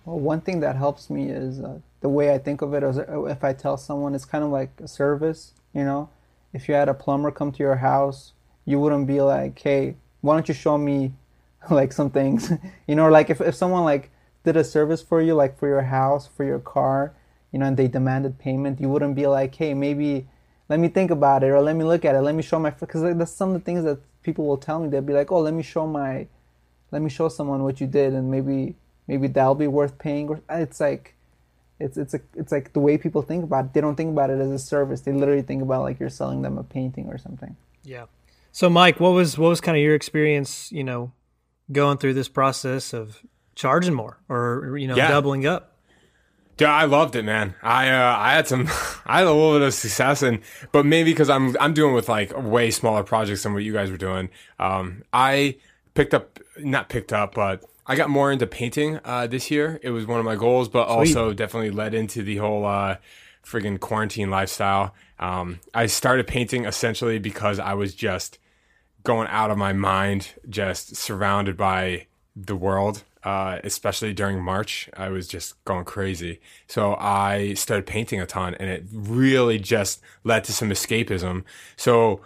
[0.05, 2.83] Well, one thing that helps me is uh, the way I think of it.
[2.83, 5.53] Is uh, if I tell someone, it's kind of like a service.
[5.73, 6.09] You know,
[6.53, 8.33] if you had a plumber come to your house,
[8.65, 11.13] you wouldn't be like, "Hey, why don't you show me
[11.69, 12.51] like some things?"
[12.87, 14.11] you know, like if if someone like
[14.43, 17.13] did a service for you, like for your house, for your car,
[17.51, 20.27] you know, and they demanded payment, you wouldn't be like, "Hey, maybe
[20.69, 22.71] let me think about it, or let me look at it, let me show my,"
[22.71, 24.85] because like, that's some of the things that people will tell me.
[24.89, 26.27] They'll be like, "Oh, let me show my."
[26.89, 28.73] let me show someone what you did and maybe
[29.09, 31.15] maybe that'll be worth paying it's like
[31.81, 34.29] it's it's a, it's like the way people think about it they don't think about
[34.29, 37.17] it as a service they literally think about like you're selling them a painting or
[37.17, 37.53] something
[37.83, 38.05] Yeah.
[38.53, 40.71] So, Mike, what was what was kind of your experience?
[40.71, 41.11] You know,
[41.79, 43.21] going through this process of
[43.53, 45.09] charging more or you know Yeah.
[45.09, 45.63] doubling up.
[46.57, 47.53] Dude, I loved it, man.
[47.61, 48.67] I uh, I had some,
[49.05, 50.39] I had a little bit of success, and
[50.71, 53.91] but maybe because I'm I'm doing with like way smaller projects than what you guys
[53.91, 54.29] were doing.
[54.59, 55.57] Um, I
[55.93, 59.79] picked up, not picked up, but I got more into painting uh, this year.
[59.83, 62.97] It was one of my goals, but also definitely led into the whole uh,
[63.45, 64.93] friggin' quarantine lifestyle.
[65.19, 68.39] Um, I started painting essentially because I was just
[69.03, 74.89] going out of my mind, just surrounded by the world, uh, especially during March.
[74.95, 76.39] I was just going crazy.
[76.67, 81.43] So I started painting a ton, and it really just led to some escapism.
[81.75, 82.21] So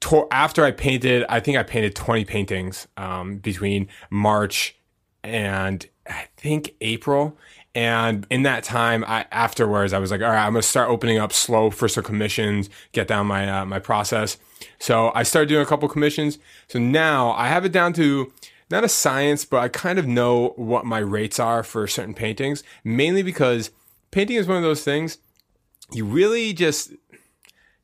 [0.00, 4.74] to- after I painted, I think I painted 20 paintings um, between March
[5.22, 7.38] and I think April.
[7.72, 11.18] And in that time, I afterwards I was like, all right, I'm gonna start opening
[11.18, 14.38] up slow for some commissions, get down my uh, my process.
[14.80, 16.40] So I started doing a couple commissions.
[16.66, 18.32] So now I have it down to
[18.72, 22.64] not a science, but I kind of know what my rates are for certain paintings.
[22.82, 23.70] Mainly because
[24.10, 25.18] painting is one of those things
[25.92, 26.92] you really just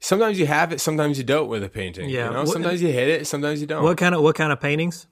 [0.01, 2.09] sometimes you have it, sometimes you don't with a painting.
[2.09, 2.27] Yeah.
[2.29, 3.83] you know, What- sometimes you hit it, sometimes you don't.
[3.83, 5.07] What kind of what kind of paintings?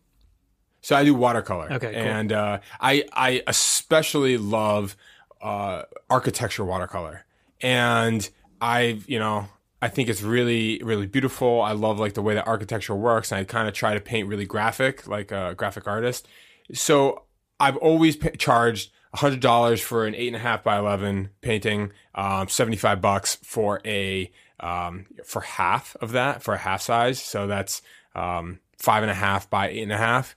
[0.80, 1.72] So I do watercolor.
[1.72, 2.02] Okay, cool.
[2.02, 4.96] And uh, I I especially love
[5.42, 7.24] uh, architecture watercolor,
[7.60, 8.28] and
[8.60, 9.48] I you know
[9.82, 11.60] I think it's really really beautiful.
[11.60, 14.28] I love like the way that architecture works, and I kind of try to paint
[14.28, 16.28] really graphic, like a graphic artist.
[16.72, 17.24] So
[17.60, 21.92] I've always pa- charged hundred dollars for an eight and a half by eleven painting,
[22.14, 27.20] um, seventy five bucks for a um, for half of that for a half size.
[27.22, 27.82] So that's
[28.14, 30.36] um, five and a half by eight and a half.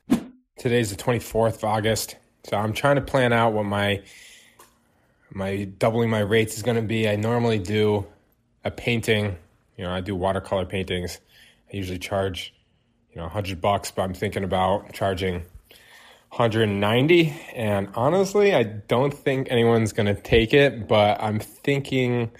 [0.57, 2.17] Today's the 24th of August.
[2.43, 4.01] So I'm trying to plan out what my
[5.31, 7.07] my doubling my rates is going to be.
[7.07, 8.05] I normally do
[8.63, 9.37] a painting,
[9.77, 11.19] you know, I do watercolor paintings.
[11.71, 12.53] I usually charge,
[13.11, 15.43] you know, 100 bucks, but I'm thinking about charging
[16.31, 22.31] 190 and honestly, I don't think anyone's going to take it, but I'm thinking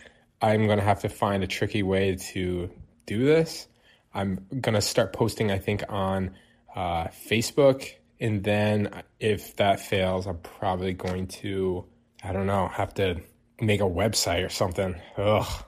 [0.42, 2.70] I'm going to have to find a tricky way to
[3.06, 3.68] do this.
[4.14, 6.36] I'm going to start posting I think on
[6.76, 11.86] uh, Facebook and then if that fails, I'm probably going to,
[12.24, 13.22] I don't know, have to
[13.62, 15.00] make a website or something.
[15.18, 15.66] Ugh.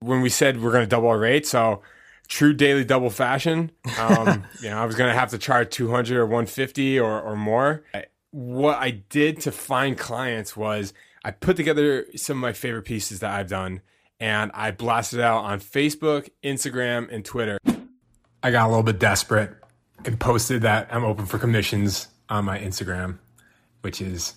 [0.00, 1.46] When we said we're going to double our rate.
[1.46, 1.82] So
[2.28, 3.70] true daily double fashion.
[3.98, 7.36] Um, you know, I was going to have to charge 200 or 150 or, or
[7.36, 7.84] more.
[8.30, 10.92] What I did to find clients was
[11.24, 13.80] I put together some of my favorite pieces that I've done
[14.20, 17.58] and I blasted out on Facebook, Instagram, and Twitter.
[18.42, 19.50] I got a little bit desperate
[20.04, 23.18] and posted that I'm open for commissions on my Instagram,
[23.82, 24.34] which is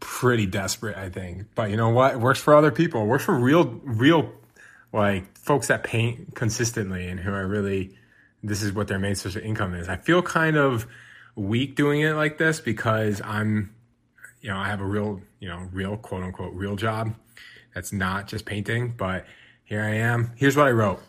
[0.00, 1.46] pretty desperate, I think.
[1.54, 2.14] But you know what?
[2.14, 3.02] It works for other people.
[3.02, 4.32] It works for real, real,
[4.92, 7.96] like folks that paint consistently and who are really,
[8.42, 9.88] this is what their main source of income is.
[9.88, 10.86] I feel kind of
[11.34, 13.74] weak doing it like this because I'm,
[14.40, 17.14] you know, I have a real, you know, real quote unquote real job
[17.74, 18.94] that's not just painting.
[18.96, 19.26] But
[19.64, 20.32] here I am.
[20.36, 21.00] Here's what I wrote.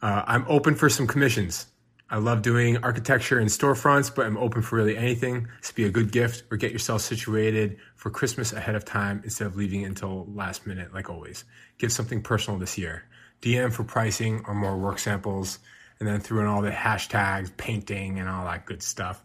[0.00, 1.66] Uh, I'm open for some commissions.
[2.10, 5.46] I love doing architecture and storefronts, but I'm open for really anything.
[5.60, 9.46] This be a good gift or get yourself situated for Christmas ahead of time instead
[9.46, 11.44] of leaving until last minute, like always.
[11.76, 13.04] Give something personal this year.
[13.42, 15.58] DM for pricing or more work samples,
[16.00, 19.22] and then throw in all the hashtags, painting, and all that good stuff.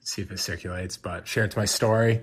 [0.00, 2.22] See if it circulates, but share it to my story.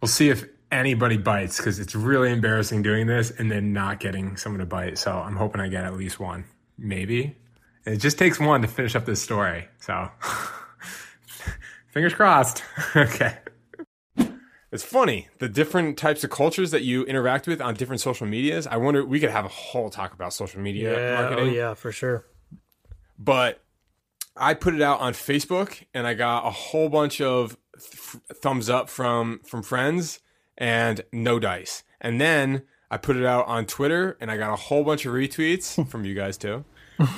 [0.00, 4.36] We'll see if anybody bites because it's really embarrassing doing this and then not getting
[4.36, 4.98] someone to bite.
[4.98, 6.44] So I'm hoping I get at least one,
[6.78, 7.36] maybe.
[7.86, 9.68] It just takes one to finish up this story.
[9.80, 10.08] So
[11.88, 12.62] fingers crossed.
[12.96, 13.38] okay.
[14.72, 18.66] It's funny the different types of cultures that you interact with on different social medias.
[18.66, 21.92] I wonder we could have a whole talk about social media Yeah, oh yeah, for
[21.92, 22.24] sure.
[23.18, 23.62] but
[24.36, 28.68] I put it out on Facebook and I got a whole bunch of th- thumbs
[28.68, 30.18] up from from friends
[30.58, 31.84] and no dice.
[32.00, 35.12] And then I put it out on Twitter and I got a whole bunch of
[35.14, 36.64] retweets from you guys too.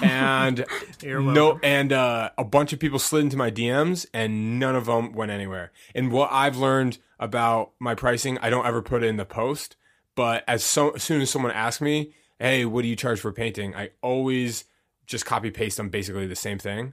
[0.03, 0.65] And
[1.03, 5.13] no and uh, a bunch of people slid into my DMs and none of them
[5.13, 5.73] went anywhere.
[5.95, 9.77] And what I've learned about my pricing, I don't ever put it in the post,
[10.15, 13.33] but as, so, as soon as someone asks me, "Hey, what do you charge for
[13.33, 14.65] painting?" I always
[15.07, 16.93] just copy paste them basically the same thing.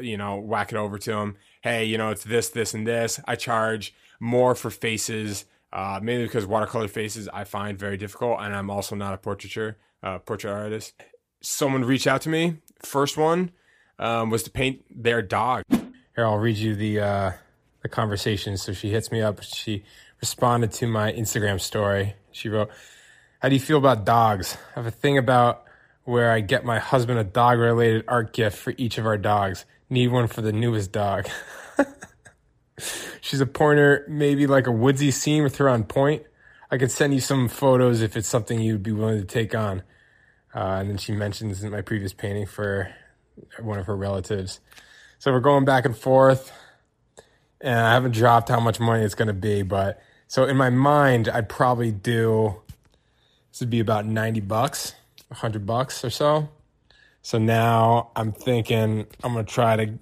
[0.00, 1.36] You know, whack it over to them.
[1.62, 3.20] Hey, you know, it's this, this, and this.
[3.26, 8.54] I charge more for faces, uh, mainly because watercolor faces I find very difficult, and
[8.54, 10.94] I'm also not a portraiture uh, portrait artist.
[11.42, 12.58] Someone reached out to me.
[12.80, 13.50] First one
[13.98, 15.64] um, was to paint their dog.
[15.70, 17.32] Here, I'll read you the uh,
[17.82, 18.56] the conversation.
[18.56, 19.42] So she hits me up.
[19.42, 19.84] She
[20.20, 22.14] responded to my Instagram story.
[22.30, 22.70] She wrote,
[23.40, 24.56] "How do you feel about dogs?
[24.74, 25.66] I have a thing about."
[26.04, 29.64] where I get my husband a dog related art gift for each of our dogs.
[29.88, 31.28] Need one for the newest dog.
[33.20, 36.24] She's a pointer, maybe like a woodsy scene with her on point.
[36.70, 39.82] I could send you some photos if it's something you'd be willing to take on.
[40.54, 42.94] Uh, and then she mentions in my previous painting for
[43.60, 44.60] one of her relatives.
[45.18, 46.52] So we're going back and forth,
[47.60, 49.62] and I haven't dropped how much money it's going to be.
[49.62, 52.56] But so in my mind, I'd probably do
[53.50, 54.94] this would be about 90 bucks
[55.32, 56.48] hundred bucks or so.
[57.22, 59.94] So now I'm thinking I'm gonna try to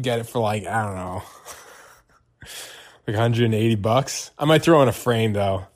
[0.00, 1.22] get it for like I don't know,
[3.06, 4.30] like 180 bucks.
[4.38, 5.66] I might throw in a frame though.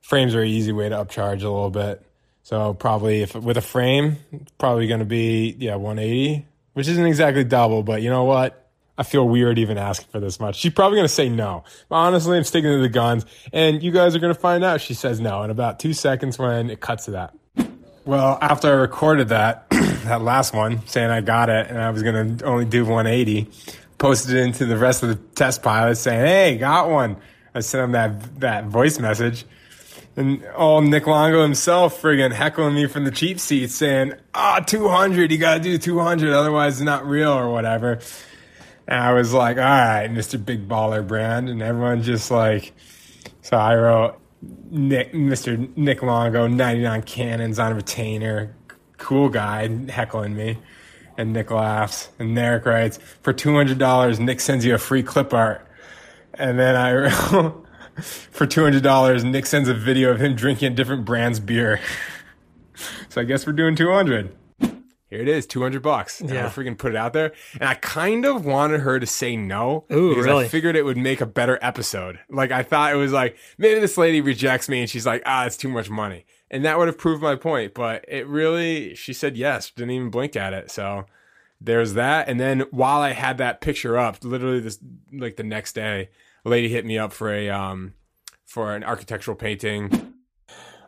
[0.00, 2.04] Frames are an easy way to upcharge a little bit.
[2.48, 4.16] So probably if with a frame,
[4.56, 8.70] probably gonna be yeah 180, which isn't exactly double, but you know what?
[8.96, 10.56] I feel weird even asking for this much.
[10.56, 11.62] She's probably going to say no.
[11.88, 13.24] But honestly, I'm sticking to the guns.
[13.52, 16.36] And you guys are going to find out she says no in about two seconds
[16.36, 17.32] when it cuts to that.
[18.04, 22.02] Well, after I recorded that, that last one, saying I got it and I was
[22.02, 23.48] going to only do 180,
[23.98, 27.18] posted it into the rest of the test pilots saying, hey, got one.
[27.54, 29.44] I sent him that, that voice message.
[30.18, 35.30] And old Nick Longo himself friggin' heckling me from the cheap seats saying, ah, 200,
[35.30, 38.00] you gotta do 200, otherwise it's not real or whatever.
[38.88, 40.44] And I was like, all right, Mr.
[40.44, 41.48] Big Baller Brand.
[41.48, 42.72] And everyone just like,
[43.42, 44.18] so I wrote,
[44.72, 45.76] Nick, Mr.
[45.76, 48.56] Nick Longo, 99 cannons on retainer.
[48.96, 50.58] Cool guy heckling me.
[51.16, 52.08] And Nick laughs.
[52.18, 55.64] And Derek writes, for $200, Nick sends you a free clip art.
[56.34, 56.92] And then I
[57.32, 57.67] wrote,
[58.02, 61.80] for $200, Nick sends a video of him drinking a different brand's beer.
[63.08, 64.34] so I guess we're doing 200
[65.10, 66.20] here it is, 200 bucks.
[66.20, 66.46] Yeah.
[66.46, 67.32] I freaking put it out there.
[67.54, 69.86] And I kind of wanted her to say no.
[69.90, 70.44] Ooh, because really?
[70.44, 72.18] I figured it would make a better episode.
[72.28, 75.46] Like I thought it was like, maybe this lady rejects me and she's like, ah,
[75.46, 76.26] it's too much money.
[76.50, 77.72] And that would have proved my point.
[77.72, 80.70] But it really, she said yes, didn't even blink at it.
[80.70, 81.06] So
[81.60, 82.28] there's that.
[82.28, 84.78] And then while I had that picture up, literally this,
[85.12, 86.10] like the next day,
[86.44, 87.94] a lady hit me up for a, um,
[88.44, 90.14] for an architectural painting.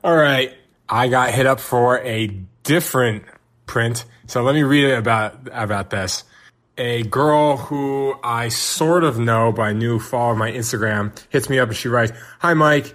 [0.02, 0.54] All right.
[0.88, 2.26] I got hit up for a
[2.62, 3.24] different
[3.66, 4.04] print.
[4.26, 6.24] So let me read it about about this.
[6.78, 11.58] A girl who I sort of know, but I knew followed my Instagram, hits me
[11.58, 12.94] up and she writes, "Hi Mike,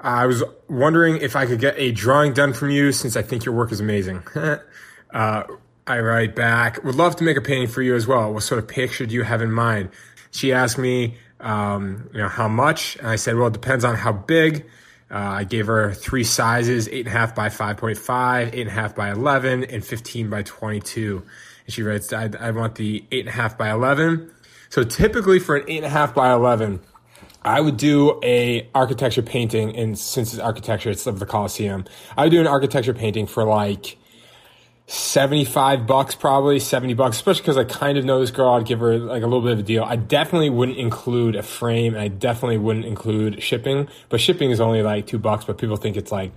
[0.00, 3.44] I was wondering if I could get a drawing done from you since I think
[3.44, 4.22] your work is amazing.
[5.12, 5.44] uh,
[5.86, 8.32] I write back, would love to make a painting for you as well.
[8.32, 9.90] What sort of picture do you have in mind?
[10.30, 12.96] She asked me, um, you know, how much?
[12.96, 14.64] And I said, well, it depends on how big.
[15.10, 18.72] Uh, I gave her three sizes, eight and a half by 5.5, eight and a
[18.72, 21.22] half by 11, and 15 by 22.
[21.66, 24.30] And she writes, I, I want the eight and a half by 11.
[24.70, 26.80] So typically for an eight and a half by 11,
[27.44, 31.84] I would do a architecture painting, and since it's architecture, it's of the Coliseum.
[32.16, 33.98] I would do an architecture painting for like
[34.86, 38.80] 75 bucks probably 70 bucks especially because i kind of know this girl i'd give
[38.80, 39.82] her like a little bit of a deal.
[39.82, 44.60] I definitely wouldn't include a frame and i definitely wouldn't include shipping but shipping is
[44.60, 46.32] only like two bucks but people think it's like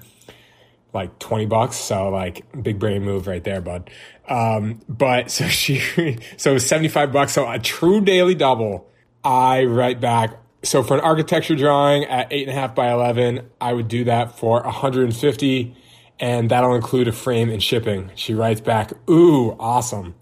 [0.93, 3.89] like 20 bucks so like big brain move right there bud.
[4.30, 8.89] Um but so she so 75 bucks so a true daily double.
[9.24, 13.48] I write back so for an architecture drawing at eight and a half by 11
[13.62, 15.76] i would do that for 150
[16.20, 18.11] and that'll include a frame and shipping.
[18.15, 20.15] She writes back, ooh, awesome.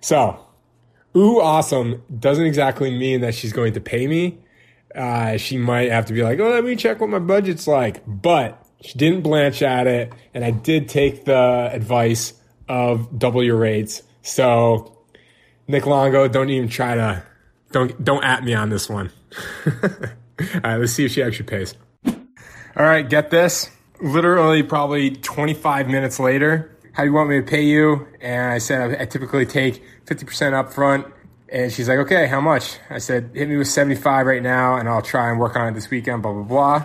[0.00, 0.38] So,
[1.16, 4.38] ooh, awesome doesn't exactly mean that she's going to pay me.
[4.94, 8.02] Uh, she might have to be like, oh, let me check what my budget's like.
[8.06, 12.32] But she didn't blanch at it, and I did take the advice
[12.68, 14.02] of double your rates.
[14.22, 14.98] So,
[15.66, 17.22] Nick Longo, don't even try to,
[17.72, 19.10] don't, don't at me on this one.
[19.66, 21.74] All right, let's see if she actually pays.
[22.06, 23.70] All right, get this
[24.00, 28.08] literally probably 25 minutes later, how do you want me to pay you?
[28.20, 31.06] And I said, I typically take 50% up front.
[31.48, 32.78] And she's like, okay, how much?
[32.90, 35.74] I said, hit me with 75 right now and I'll try and work on it
[35.74, 36.84] this weekend, blah, blah, blah.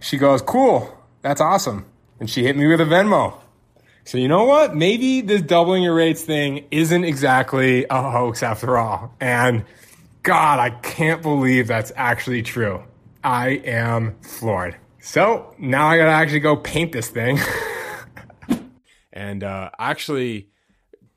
[0.00, 0.96] She goes, cool.
[1.22, 1.84] That's awesome.
[2.18, 3.34] And she hit me with a Venmo.
[4.04, 4.74] So you know what?
[4.74, 9.14] Maybe this doubling your rates thing isn't exactly a hoax after all.
[9.20, 9.64] And
[10.22, 12.82] God, I can't believe that's actually true.
[13.22, 14.76] I am floored.
[15.00, 17.38] So now I gotta actually go paint this thing.
[19.12, 20.48] and uh, actually,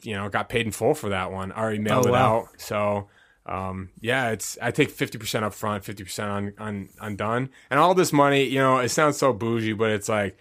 [0.02, 1.52] you know, got paid in full for that one.
[1.52, 2.38] I already mailed oh, it wow.
[2.38, 2.48] out.
[2.58, 3.08] So
[3.46, 7.50] um, yeah, it's I take fifty percent up front, fifty percent on on on done,
[7.70, 8.46] and all this money.
[8.46, 10.38] You know, it sounds so bougie, but it's like.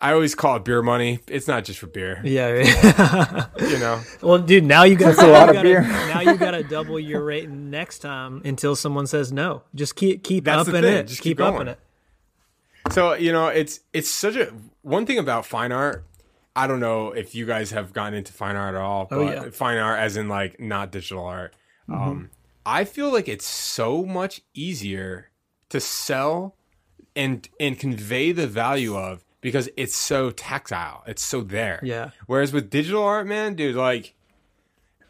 [0.00, 1.20] I always call it beer money.
[1.28, 2.20] It's not just for beer.
[2.24, 2.56] Yeah,
[3.60, 4.02] you know.
[4.20, 5.82] Well, dude, now you got a lot of gotta, beer.
[5.82, 9.62] now you got to double your rate next time until someone says no.
[9.76, 11.06] Just keep keep That's up in it.
[11.06, 11.78] Just keep, keep up in it.
[12.92, 16.04] So you know, it's it's such a one thing about fine art.
[16.54, 19.38] I don't know if you guys have gotten into fine art at all, oh, but
[19.38, 19.50] oh, yeah.
[19.50, 21.54] fine art as in like not digital art.
[21.88, 22.02] Mm-hmm.
[22.02, 22.30] Um,
[22.66, 25.30] I feel like it's so much easier
[25.70, 26.54] to sell
[27.16, 31.02] and and convey the value of because it's so tactile.
[31.06, 31.80] It's so there.
[31.82, 32.10] Yeah.
[32.26, 34.14] Whereas with digital art, man, dude, like,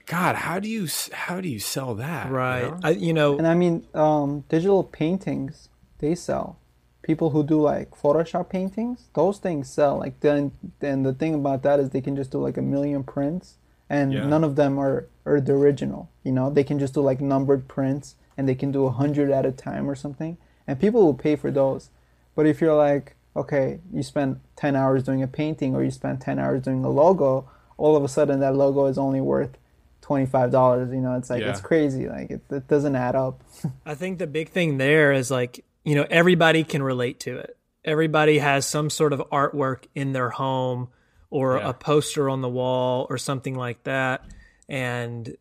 [0.06, 2.30] God, how do you how do you sell that?
[2.30, 2.62] Right.
[2.62, 2.80] You know?
[2.84, 5.68] I, you know and I mean, um, digital paintings
[5.98, 6.58] they sell
[7.02, 9.98] people who do like Photoshop paintings, those things sell.
[9.98, 13.02] Like then, then the thing about that is they can just do like a million
[13.02, 13.56] prints,
[13.90, 14.26] and yeah.
[14.26, 16.08] none of them are are the original.
[16.24, 19.30] You know, they can just do like numbered prints, and they can do a hundred
[19.30, 21.90] at a time or something, and people will pay for those.
[22.34, 26.20] But if you're like, okay, you spend ten hours doing a painting, or you spend
[26.20, 29.58] ten hours doing a logo, all of a sudden that logo is only worth
[30.00, 30.92] twenty five dollars.
[30.92, 31.50] You know, it's like yeah.
[31.50, 32.08] it's crazy.
[32.08, 33.42] Like it, it doesn't add up.
[33.86, 37.56] I think the big thing there is like you know, everybody can relate to it.
[37.84, 40.88] Everybody has some sort of artwork in their home
[41.30, 41.70] or yeah.
[41.70, 44.24] a poster on the wall or something like that.
[44.68, 45.36] And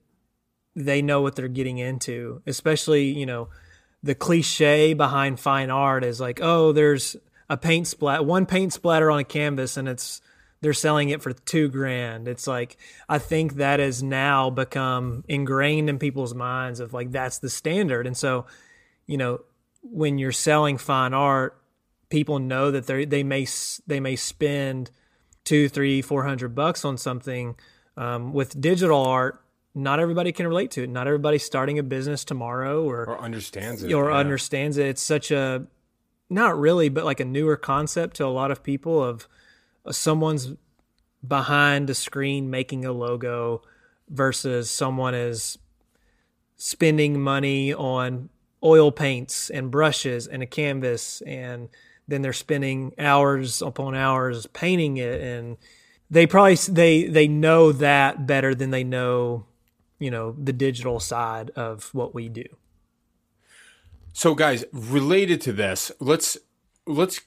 [0.75, 3.49] they know what they're getting into, especially, you know,
[4.03, 7.15] the cliche behind fine art is like, oh, there's
[7.49, 10.21] a paint splat, one paint splatter on a canvas, and it's
[10.61, 12.27] they're selling it for two grand.
[12.27, 12.77] It's like
[13.09, 18.07] I think that has now become ingrained in people's minds of like that's the standard,
[18.07, 18.45] and so
[19.05, 19.41] you know
[19.81, 21.61] when you're selling fine art,
[22.09, 23.47] people know that they they may
[23.87, 24.91] they may spend
[25.43, 27.55] two, three, four hundred bucks on something.
[27.97, 29.43] Um, with digital art,
[29.75, 30.89] not everybody can relate to it.
[30.89, 33.93] Not everybody's starting a business tomorrow or, or understands it.
[33.93, 34.17] Or yeah.
[34.17, 34.87] understands it.
[34.87, 35.67] It's such a
[36.29, 39.27] not really, but like a newer concept to a lot of people of
[39.85, 40.53] uh, someone's
[41.25, 43.61] behind a screen making a logo
[44.09, 45.57] versus someone is
[46.55, 48.29] spending money on
[48.63, 51.69] oil paints and brushes and a canvas and
[52.07, 55.57] then they're spending hours upon hours painting it and
[56.11, 59.45] they probably they they know that better than they know
[59.97, 62.45] you know the digital side of what we do.
[64.13, 66.37] So guys related to this let's
[66.85, 67.21] let's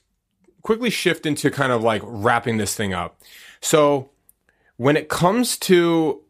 [0.61, 3.19] quickly shift into kind of like wrapping this thing up.
[3.59, 4.11] So
[4.77, 6.21] when it comes to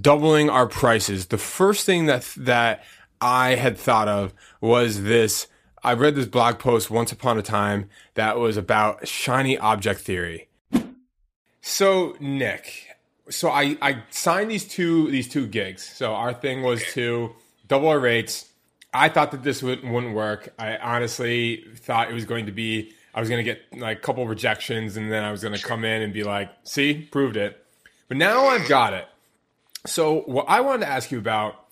[0.00, 2.84] doubling our prices the first thing that that
[3.24, 5.46] I had thought of was this
[5.82, 10.48] I read this blog post once upon a time that was about shiny object theory.
[11.62, 12.88] So Nick,
[13.30, 15.82] so I, I signed these two these two gigs.
[15.82, 17.34] So our thing was to
[17.66, 18.50] double our rates.
[18.92, 20.52] I thought that this would, wouldn't work.
[20.58, 24.00] I honestly thought it was going to be I was going to get like a
[24.02, 27.38] couple rejections and then I was going to come in and be like, "See, proved
[27.38, 27.64] it."
[28.06, 29.08] But now I've got it.
[29.86, 31.63] So what I wanted to ask you about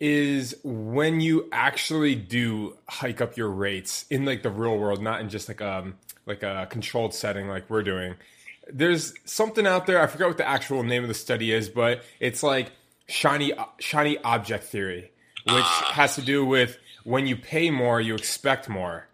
[0.00, 5.20] is when you actually do hike up your rates in like the real world, not
[5.20, 5.94] in just like um
[6.26, 8.14] like a controlled setting like we're doing.
[8.70, 10.00] There's something out there.
[10.00, 12.70] I forgot what the actual name of the study is, but it's like
[13.08, 15.10] shiny shiny object theory,
[15.46, 19.06] which has to do with when you pay more, you expect more.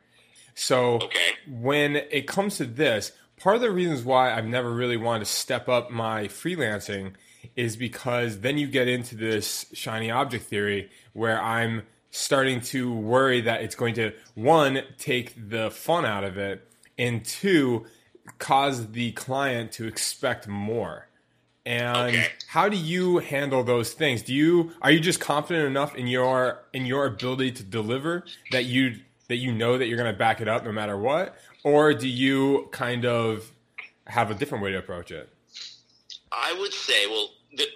[0.55, 1.35] So Okay.
[1.49, 5.31] when it comes to this, part of the reasons why I've never really wanted to
[5.31, 7.13] step up my freelancing
[7.57, 13.41] is because then you get into this shiny object theory where I'm starting to worry
[13.43, 16.67] that it's going to one take the fun out of it
[16.99, 17.87] and two
[18.39, 21.09] cause the client to expect more.
[21.67, 22.29] And Okay.
[22.49, 24.23] how do you handle those things?
[24.23, 28.67] Do you are you just confident enough in your in your ability to deliver that
[28.67, 31.95] you that you know that you're going to back it up no matter what, or
[31.95, 33.51] do you kind of
[34.07, 35.34] have a different way to approach it?
[36.35, 37.31] I would say, well,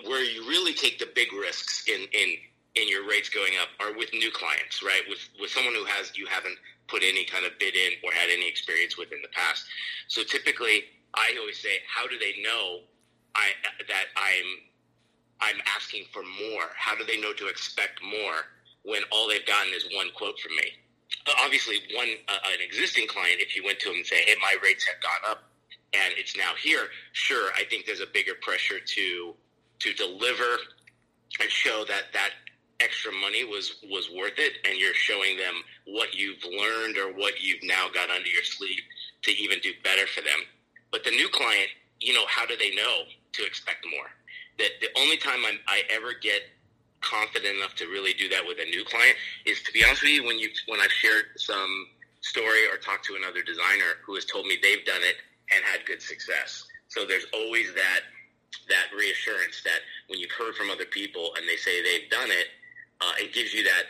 [0.05, 2.37] where you really take the big risks in, in
[2.75, 5.03] in your rates going up are with new clients, right?
[5.09, 6.57] With with someone who has you haven't
[6.89, 9.65] put any kind of bid in or had any experience with in the past.
[10.09, 12.81] So typically, I always say, how do they know
[13.35, 13.49] I
[13.89, 14.49] that I'm
[15.41, 16.71] I'm asking for more?
[16.77, 18.47] How do they know to expect more
[18.83, 20.73] when all they've gotten is one quote from me?
[21.45, 24.57] Obviously, one uh, an existing client, if you went to them and say, "Hey, my
[24.63, 25.45] rates have gone up,"
[25.95, 29.35] and it's now here, sure, I think there's a bigger pressure to
[29.81, 30.59] to deliver
[31.41, 32.31] and show that that
[32.81, 35.55] extra money was was worth it, and you're showing them
[35.87, 38.81] what you've learned or what you've now got under your sleeve
[39.23, 40.41] to even do better for them.
[40.91, 41.69] But the new client,
[42.01, 43.03] you know, how do they know
[43.33, 44.11] to expect more?
[44.59, 46.43] That the only time I'm, I ever get
[47.01, 49.17] confident enough to really do that with a new client
[49.47, 51.87] is to be honest with you when you when I've shared some
[52.21, 55.17] story or talked to another designer who has told me they've done it
[55.55, 56.65] and had good success.
[56.89, 58.01] So there's always that
[58.69, 62.49] that reassurance that when you've heard from other people and they say they've done it,
[63.01, 63.85] uh, it gives you that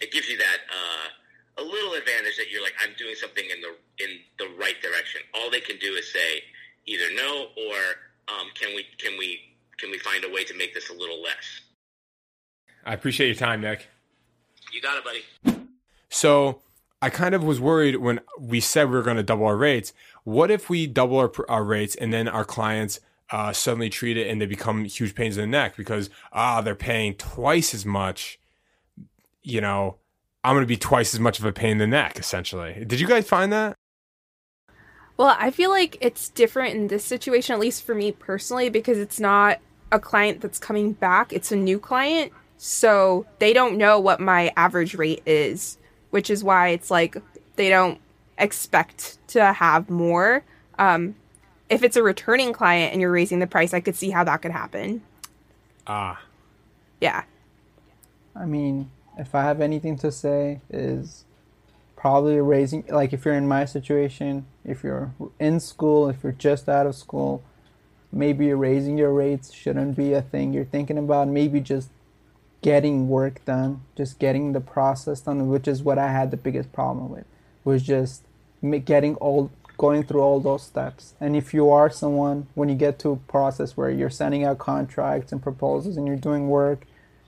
[0.00, 3.60] it gives you that uh, a little advantage that you're like I'm doing something in
[3.60, 5.20] the in the right direction.
[5.34, 6.42] All they can do is say
[6.86, 7.76] either no or
[8.28, 9.40] um, can we can we
[9.78, 11.60] can we find a way to make this a little less.
[12.84, 13.88] I appreciate your time, Nick.
[14.72, 15.58] You got it, buddy.
[16.08, 16.60] So
[17.00, 19.92] I kind of was worried when we said we were going to double our rates.
[20.24, 24.28] What if we double our, our rates and then our clients uh, suddenly treat it
[24.28, 28.38] and they become huge pains in the neck because ah they're paying twice as much.
[29.42, 29.98] You know,
[30.42, 32.18] I'm going to be twice as much of a pain in the neck.
[32.18, 33.76] Essentially, did you guys find that?
[35.16, 38.98] Well, I feel like it's different in this situation, at least for me personally, because
[38.98, 39.60] it's not
[39.92, 42.32] a client that's coming back, it's a new client.
[42.56, 45.78] So they don't know what my average rate is,
[46.10, 47.16] which is why it's like
[47.56, 48.00] they don't
[48.38, 50.44] expect to have more.
[50.78, 51.14] Um,
[51.68, 54.42] if it's a returning client and you're raising the price, I could see how that
[54.42, 55.02] could happen.
[55.86, 56.20] Ah,
[57.00, 57.24] Yeah.
[58.36, 61.24] I mean, if I have anything to say, is
[61.94, 66.68] probably raising like if you're in my situation, if you're in school, if you're just
[66.68, 67.42] out of school,
[68.12, 71.28] maybe raising your rates shouldn't be a thing you're thinking about.
[71.28, 71.90] Maybe just
[72.60, 76.72] getting work done, just getting the process done, which is what I had the biggest
[76.72, 77.24] problem with,
[77.64, 78.22] was just
[78.84, 81.14] getting all going through all those steps.
[81.20, 84.58] And if you are someone when you get to a process where you're sending out
[84.58, 86.86] contracts and proposals and you're doing work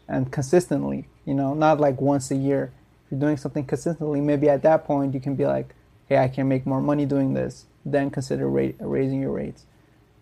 [0.08, 2.72] and consistently, you know, not like once a year.
[3.04, 5.74] If you're doing something consistently, maybe at that point you can be like,
[6.08, 7.66] hey, I can make more money doing this.
[7.84, 9.64] Then consider raising your rates.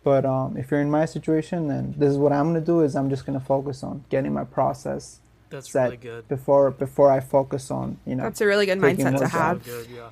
[0.02, 2.94] But um, if you're in my situation, then this is what I'm gonna do: is
[2.94, 5.20] I'm just gonna focus on getting my process
[5.54, 6.28] That's set really good.
[6.28, 8.24] before before I focus on you know.
[8.24, 9.64] That's a really good mindset to have.
[9.64, 10.10] Good, yeah.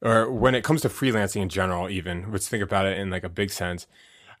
[0.00, 3.24] or when it comes to freelancing in general, even let's think about it in like
[3.24, 3.86] a big sense.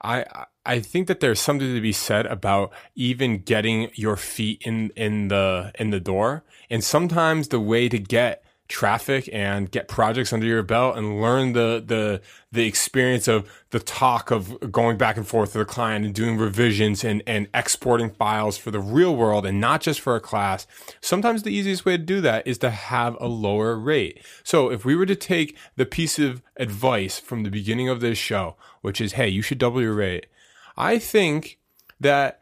[0.02, 0.24] I
[0.66, 5.28] I think that there's something to be said about even getting your feet in in
[5.28, 10.46] the in the door, and sometimes the way to get traffic and get projects under
[10.46, 12.20] your belt and learn the the
[12.52, 16.38] the experience of the talk of going back and forth with the client and doing
[16.38, 20.66] revisions and and exporting files for the real world and not just for a class.
[21.00, 24.24] Sometimes the easiest way to do that is to have a lower rate.
[24.42, 28.18] So if we were to take the piece of advice from the beginning of this
[28.18, 30.26] show which is hey you should double your rate
[30.76, 31.58] i think
[32.00, 32.40] that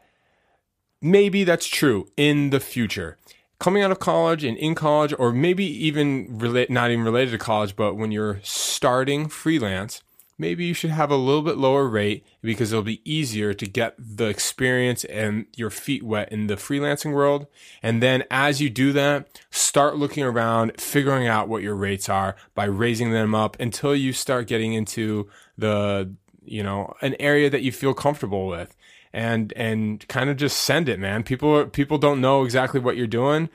[1.01, 3.17] maybe that's true in the future
[3.61, 7.37] coming out of college and in college, or maybe even relate, not even related to
[7.37, 10.01] college, but when you're starting freelance,
[10.35, 13.93] maybe you should have a little bit lower rate because it'll be easier to get
[13.99, 17.45] the experience and your feet wet in the freelancing world.
[17.83, 22.35] And then as you do that, start looking around, figuring out what your rates are
[22.55, 26.11] by raising them up until you start getting into the,
[26.43, 28.75] you know, an area that you feel comfortable with.
[29.13, 31.23] And and kind of just send it, man.
[31.23, 33.49] People people don't know exactly what you're doing.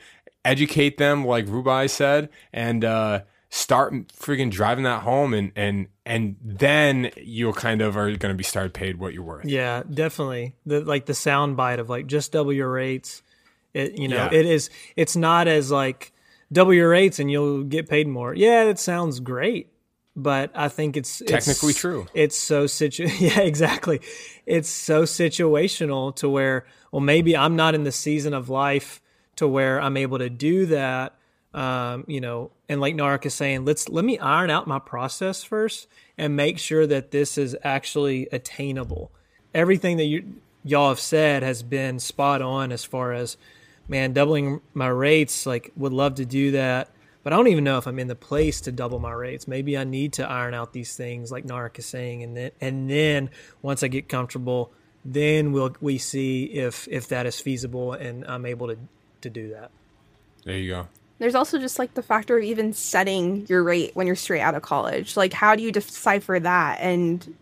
[0.45, 6.35] Educate them, like Rubaie said, and uh, start freaking driving that home and and and
[6.43, 10.53] then you'll kind of are going to be started paid what you're worth Yeah, definitely.
[10.65, 13.23] The like the sound bite of like just double your rates.
[13.73, 14.29] It you know, Yeah.
[14.31, 16.13] it is it's not as like
[16.53, 18.33] double your rates and you'll get paid more.
[18.33, 19.69] Yeah, it sounds great,
[20.17, 22.07] but I think it's it's- Technically true.
[22.13, 24.01] It's so situ Yeah, exactly.
[24.45, 29.01] It's so situational to where well maybe I'm not in the season of life
[29.37, 31.13] to where I'm able to do that.
[31.53, 35.43] Um, you know, and like Narek is saying, let's let me iron out my process
[35.43, 35.87] first
[36.17, 39.11] and make sure that this is actually attainable.
[39.53, 43.37] Everything that you y'all have said has been spot on as far as
[43.87, 45.45] man doubling my rates.
[45.45, 46.89] Like, would love to do that,
[47.27, 49.49] but I don't even know if I'm in the place to double my rates.
[49.49, 52.89] Maybe I need to iron out these things, like Narek is saying, and then and
[52.89, 53.31] then
[53.61, 54.71] once I get comfortable,
[55.03, 58.77] then we'll we see if if that is feasible and I'm able to
[59.19, 59.71] to do that.
[60.45, 60.87] there you go
[61.19, 64.55] There's also just like the factor of even setting your rate when you're straight out
[64.55, 65.17] of college.
[65.17, 67.35] Like, how do you decipher that and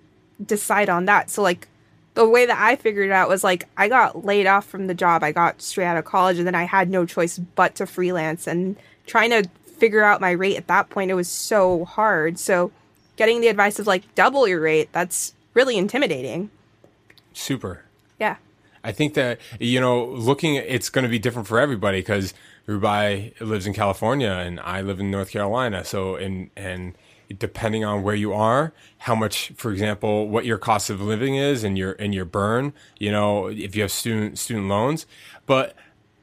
[0.43, 1.29] decide on that?
[1.29, 1.67] So, like,
[2.15, 4.95] the way that I figured it out was like I got laid off from the
[4.95, 7.85] job I got straight out of college, and then I had no choice but to
[7.85, 8.47] freelance.
[8.47, 12.39] And trying to figure out my rate at that point, it was so hard.
[12.39, 12.71] So,
[13.15, 16.49] getting the advice of like double your rate, that's really intimidating.
[17.33, 17.83] super
[18.19, 18.37] Yeah.
[18.83, 22.33] I think that you know, looking, it's going to be different for everybody because
[22.67, 25.83] Rubaie lives in California and I live in North Carolina.
[25.83, 26.97] So, and and
[27.39, 31.63] depending on where you are, how much, for example, what your cost of living is
[31.63, 35.05] and your and your burn, you know, if you have student student loans,
[35.45, 35.75] but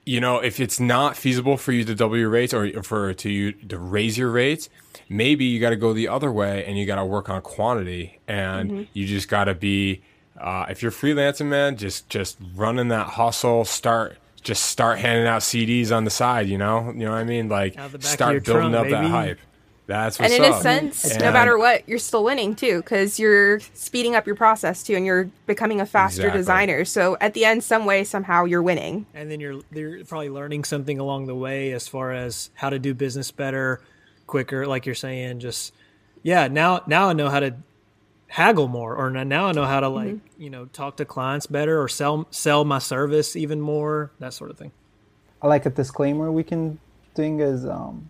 [0.05, 3.31] you know, if it's not feasible for you to double your rates or for to
[3.31, 4.69] you to raise your rates,
[5.09, 8.19] maybe you got to go the other way and you got to work on quantity
[8.27, 10.03] and you just got to be
[10.41, 15.43] uh, if you're freelancing, man, just just running that hustle, start just start handing out
[15.43, 16.49] CDs on the side.
[16.49, 17.49] You know, you know what I mean?
[17.49, 19.39] Like Out the back of start building trunk, up that hype.
[19.87, 20.61] That's and in up.
[20.61, 24.83] a sense, no matter what, you're still winning too, because you're speeding up your process
[24.85, 26.39] too, and you're becoming a faster Exactly.
[26.39, 26.85] designer.
[26.85, 29.07] So at the end, some way, somehow, you're winning.
[29.13, 32.79] and then you're you're probably learning something along the way as far as how to
[32.79, 33.81] do business better,
[34.29, 34.67] quicker.
[34.67, 35.75] Like you're saying, just
[36.23, 36.47] yeah.
[36.47, 37.55] Now now I know how to
[38.29, 41.83] haggle more, or now I know how to like you know talk to clients better,
[41.83, 44.71] or sell sell my service even more, that sort of thing.
[45.43, 46.79] I like a disclaimer we can
[47.17, 48.09] thing is um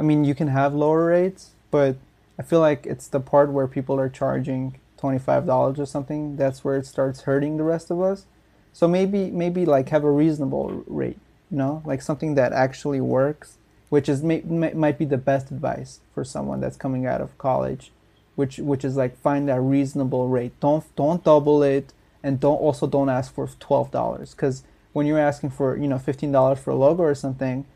[0.00, 1.96] I mean you can have lower rates, but
[2.38, 6.36] I feel like it's the part where people are charging twenty five dollars or something,
[6.36, 8.24] that's where it starts hurting the rest of us.
[8.72, 11.18] So maybe maybe like have a reasonable rate,
[11.50, 13.58] you know, like something that actually works,
[13.90, 17.36] which is may, may, might be the best advice for someone that's coming out of
[17.36, 17.92] college,
[18.36, 20.58] which which is like find that reasonable rate.
[20.60, 24.62] Don't don't double it, and don't also don't ask for twelve dollars because
[24.94, 27.66] when you're asking for you know fifteen dollars for a logo or something,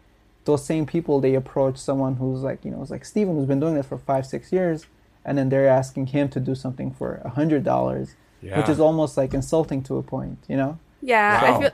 [0.44, 3.60] those same people they approach someone who's like you know it's like Steven who's been
[3.60, 4.86] doing this for five six years,
[5.24, 9.16] and then they're asking him to do something for a hundred dollars, which is almost
[9.16, 10.78] like insulting to a point, you know.
[11.00, 11.56] Yeah, Wow.
[11.56, 11.70] I feel.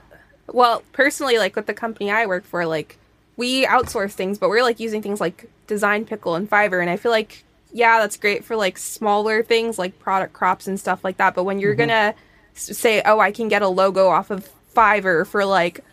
[0.53, 2.97] Well, personally, like with the company I work for, like
[3.37, 6.97] we outsource things, but we're like using things like Design Pickle and Fiverr, and I
[6.97, 7.43] feel like
[7.73, 11.35] yeah, that's great for like smaller things like product crops and stuff like that.
[11.35, 11.89] But when you're mm-hmm.
[11.89, 12.15] gonna
[12.53, 15.83] say, oh, I can get a logo off of Fiverr for like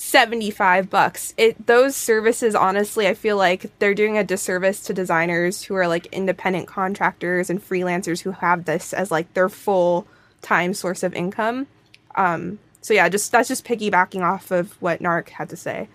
[0.00, 1.34] 75 bucks.
[1.36, 5.86] It those services honestly, I feel like they're doing a disservice to designers who are
[5.86, 10.06] like independent contractors and freelancers who have this as like their full
[10.40, 11.66] time source of income.
[12.14, 15.90] Um so yeah, just that's just piggybacking off of what Narek had to say.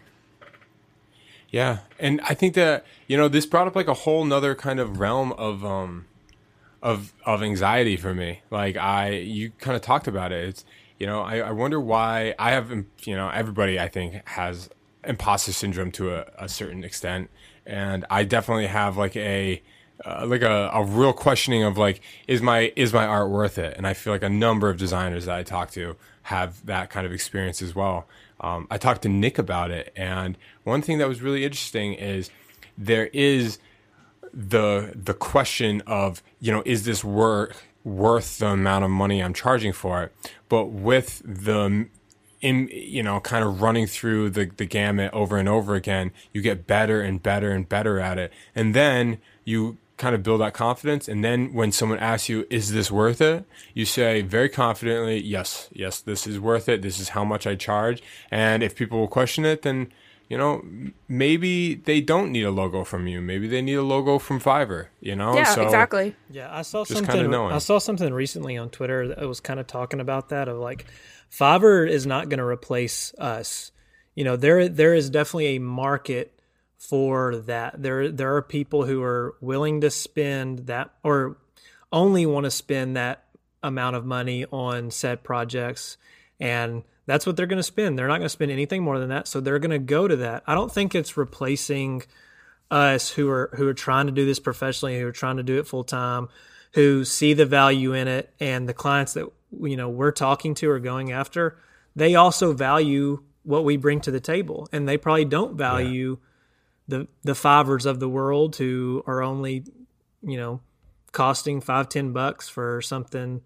[1.49, 4.79] Yeah, and I think that you know this brought up like a whole nother kind
[4.79, 6.05] of realm of um
[6.83, 8.41] of of anxiety for me.
[8.51, 10.47] Like I, you kind of talked about it.
[10.47, 10.65] It's
[10.99, 14.69] you know I, I wonder why I have you know everybody I think has
[15.03, 17.29] imposter syndrome to a, a certain extent,
[17.65, 19.61] and I definitely have like a
[20.03, 23.77] uh, like a, a real questioning of like is my is my art worth it?
[23.77, 27.05] And I feel like a number of designers that I talk to have that kind
[27.05, 28.07] of experience as well.
[28.41, 32.29] Um, I talked to Nick about it, and one thing that was really interesting is
[32.77, 33.59] there is
[34.33, 37.55] the the question of you know is this work
[37.85, 40.13] worth the amount of money I'm charging for it?
[40.49, 41.87] But with the
[42.41, 46.41] in you know kind of running through the the gamut over and over again, you
[46.41, 50.53] get better and better and better at it, and then you kind of build that
[50.53, 51.07] confidence.
[51.07, 55.69] And then when someone asks you, "Is this worth it?" you say very confidently, "Yes,
[55.71, 56.81] yes, this is worth it.
[56.81, 59.87] This is how much I charge." And if people will question it, then
[60.29, 60.63] you know,
[61.07, 63.21] maybe they don't need a logo from you.
[63.21, 64.87] Maybe they need a logo from Fiverr.
[64.99, 66.15] You know, Yeah, So- exactly.
[66.31, 67.29] Yeah, I saw Just something.
[67.29, 67.53] knowing.
[67.53, 70.85] I saw something recently on Twitter that was kind of talking about that of like,
[71.31, 73.71] Fiverr is not going to replace us.
[74.15, 76.31] You know, there there is definitely a market
[76.77, 77.81] for that.
[77.81, 81.37] There there are people who are willing to spend that or
[81.91, 83.25] only want to spend that
[83.63, 85.97] amount of money on said projects
[86.39, 87.97] and that's what they're going to spend.
[87.97, 90.15] They're not going to spend anything more than that, so they're going to go to
[90.17, 90.43] that.
[90.47, 92.03] I don't think it's replacing
[92.71, 95.59] us who are who are trying to do this professionally, who are trying to do
[95.59, 96.29] it full time,
[96.73, 99.29] who see the value in it, and the clients that
[99.61, 101.57] you know we're talking to or going after,
[101.95, 106.17] they also value what we bring to the table, and they probably don't value
[106.87, 109.63] the the Fiverrs of the world who are only
[110.23, 110.59] you know
[111.11, 113.41] costing five ten bucks for something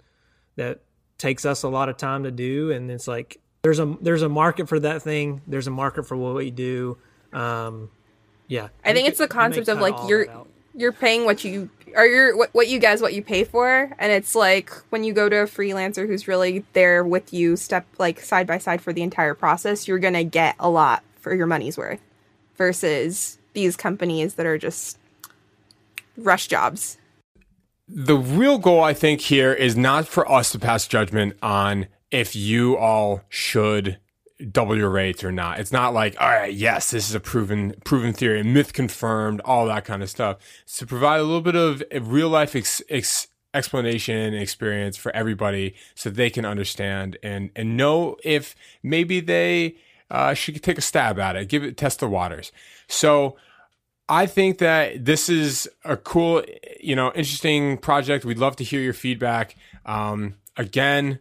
[0.55, 0.81] that
[1.17, 4.29] takes us a lot of time to do, and it's like there's a there's a
[4.29, 5.41] market for that thing.
[5.47, 6.97] There's a market for what we do.
[7.33, 7.89] Um,
[8.47, 10.27] yeah, I think You it's the could- you make concept of kinda like you're
[10.75, 14.11] you're paying what you or you're what, what you guys what you pay for and
[14.11, 18.19] it's like when you go to a freelancer who's really there with you step like
[18.19, 21.75] side by side for the entire process you're gonna get a lot for your money's
[21.77, 21.99] worth
[22.55, 24.99] versus these companies that are just
[26.17, 26.97] rush jobs
[27.87, 32.35] the real goal I think here is not for us to pass judgment on if
[32.35, 33.99] you all should
[34.51, 35.59] double your rates or not.
[35.59, 39.65] It's not like, all right, yes, this is a proven proven theory, myth confirmed, all
[39.65, 40.37] that kind of stuff.
[40.77, 45.75] To provide a little bit of real life ex- ex- explanation and experience for everybody
[45.95, 49.75] so they can understand and and know if maybe they
[50.09, 52.51] uh, should take a stab at it, give it test the waters.
[52.87, 53.35] So
[54.07, 56.43] I think that this is a cool,
[56.79, 58.25] you know, interesting project.
[58.25, 59.55] We'd love to hear your feedback.
[59.85, 61.19] Um, again,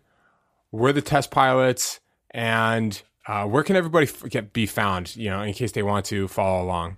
[0.72, 2.00] we're the test pilots,
[2.30, 5.14] and uh, where can everybody f- get be found?
[5.16, 6.96] You know, in case they want to follow along.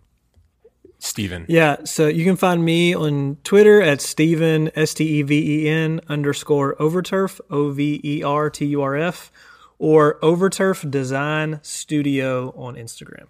[1.03, 1.47] Steven.
[1.49, 5.69] Yeah, so you can find me on Twitter at Steven S T E V E
[5.69, 9.33] N underscore Overturf O V E R T U R F
[9.79, 13.29] or Overturf Design Studio on Instagram.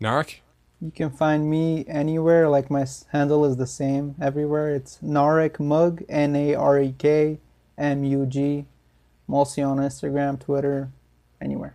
[0.00, 0.36] Narek.
[0.80, 2.48] You can find me anywhere.
[2.48, 4.74] Like my handle is the same everywhere.
[4.74, 7.38] It's Narek Mug, N A R E K
[7.76, 8.64] M U G.
[9.30, 10.88] Mostly on Instagram, Twitter,
[11.40, 11.74] anywhere.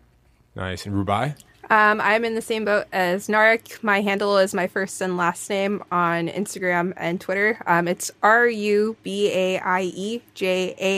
[0.55, 0.85] Nice.
[0.85, 1.35] And Rubaie.
[1.69, 5.49] um, i'm in the same boat as narek my handle is my first and last
[5.49, 8.11] name on instagram and twitter um, it's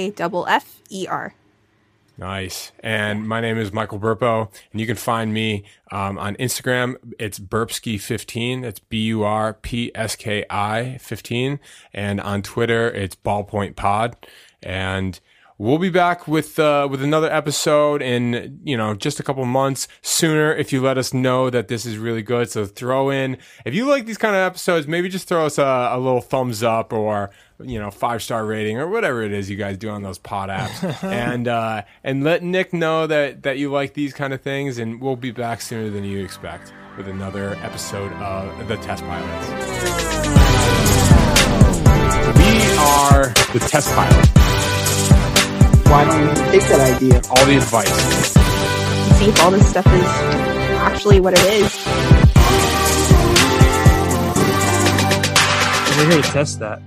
[0.07, 1.33] r-u-b-a-i-e-j-a-f-f-e-r
[2.19, 2.71] Nice.
[2.79, 6.95] And my name is Michael Burpoe, and you can find me um, on Instagram.
[7.19, 8.63] It's Burpski15.
[8.63, 11.59] That's B U R P S K I 15.
[11.93, 14.15] And on Twitter, it's Ballpoint Pod.
[14.63, 15.19] And
[15.57, 19.87] we'll be back with uh, with another episode in you know just a couple months
[20.01, 22.49] sooner if you let us know that this is really good.
[22.49, 25.89] So throw in if you like these kind of episodes, maybe just throw us a,
[25.91, 29.57] a little thumbs up or you know five star rating or whatever it is you
[29.57, 31.03] guys do on those pod apps.
[31.17, 35.01] And uh and let nick know that that you like these kind of things and
[35.01, 39.47] we'll be back sooner than you expect with another episode of the test pilots.
[42.37, 44.36] We are the test pilot
[45.97, 47.15] Why don't take that idea?
[47.31, 47.89] all the advice
[49.17, 50.05] see if all this stuff is
[50.77, 51.75] actually what it is
[55.97, 56.83] We're here to test that.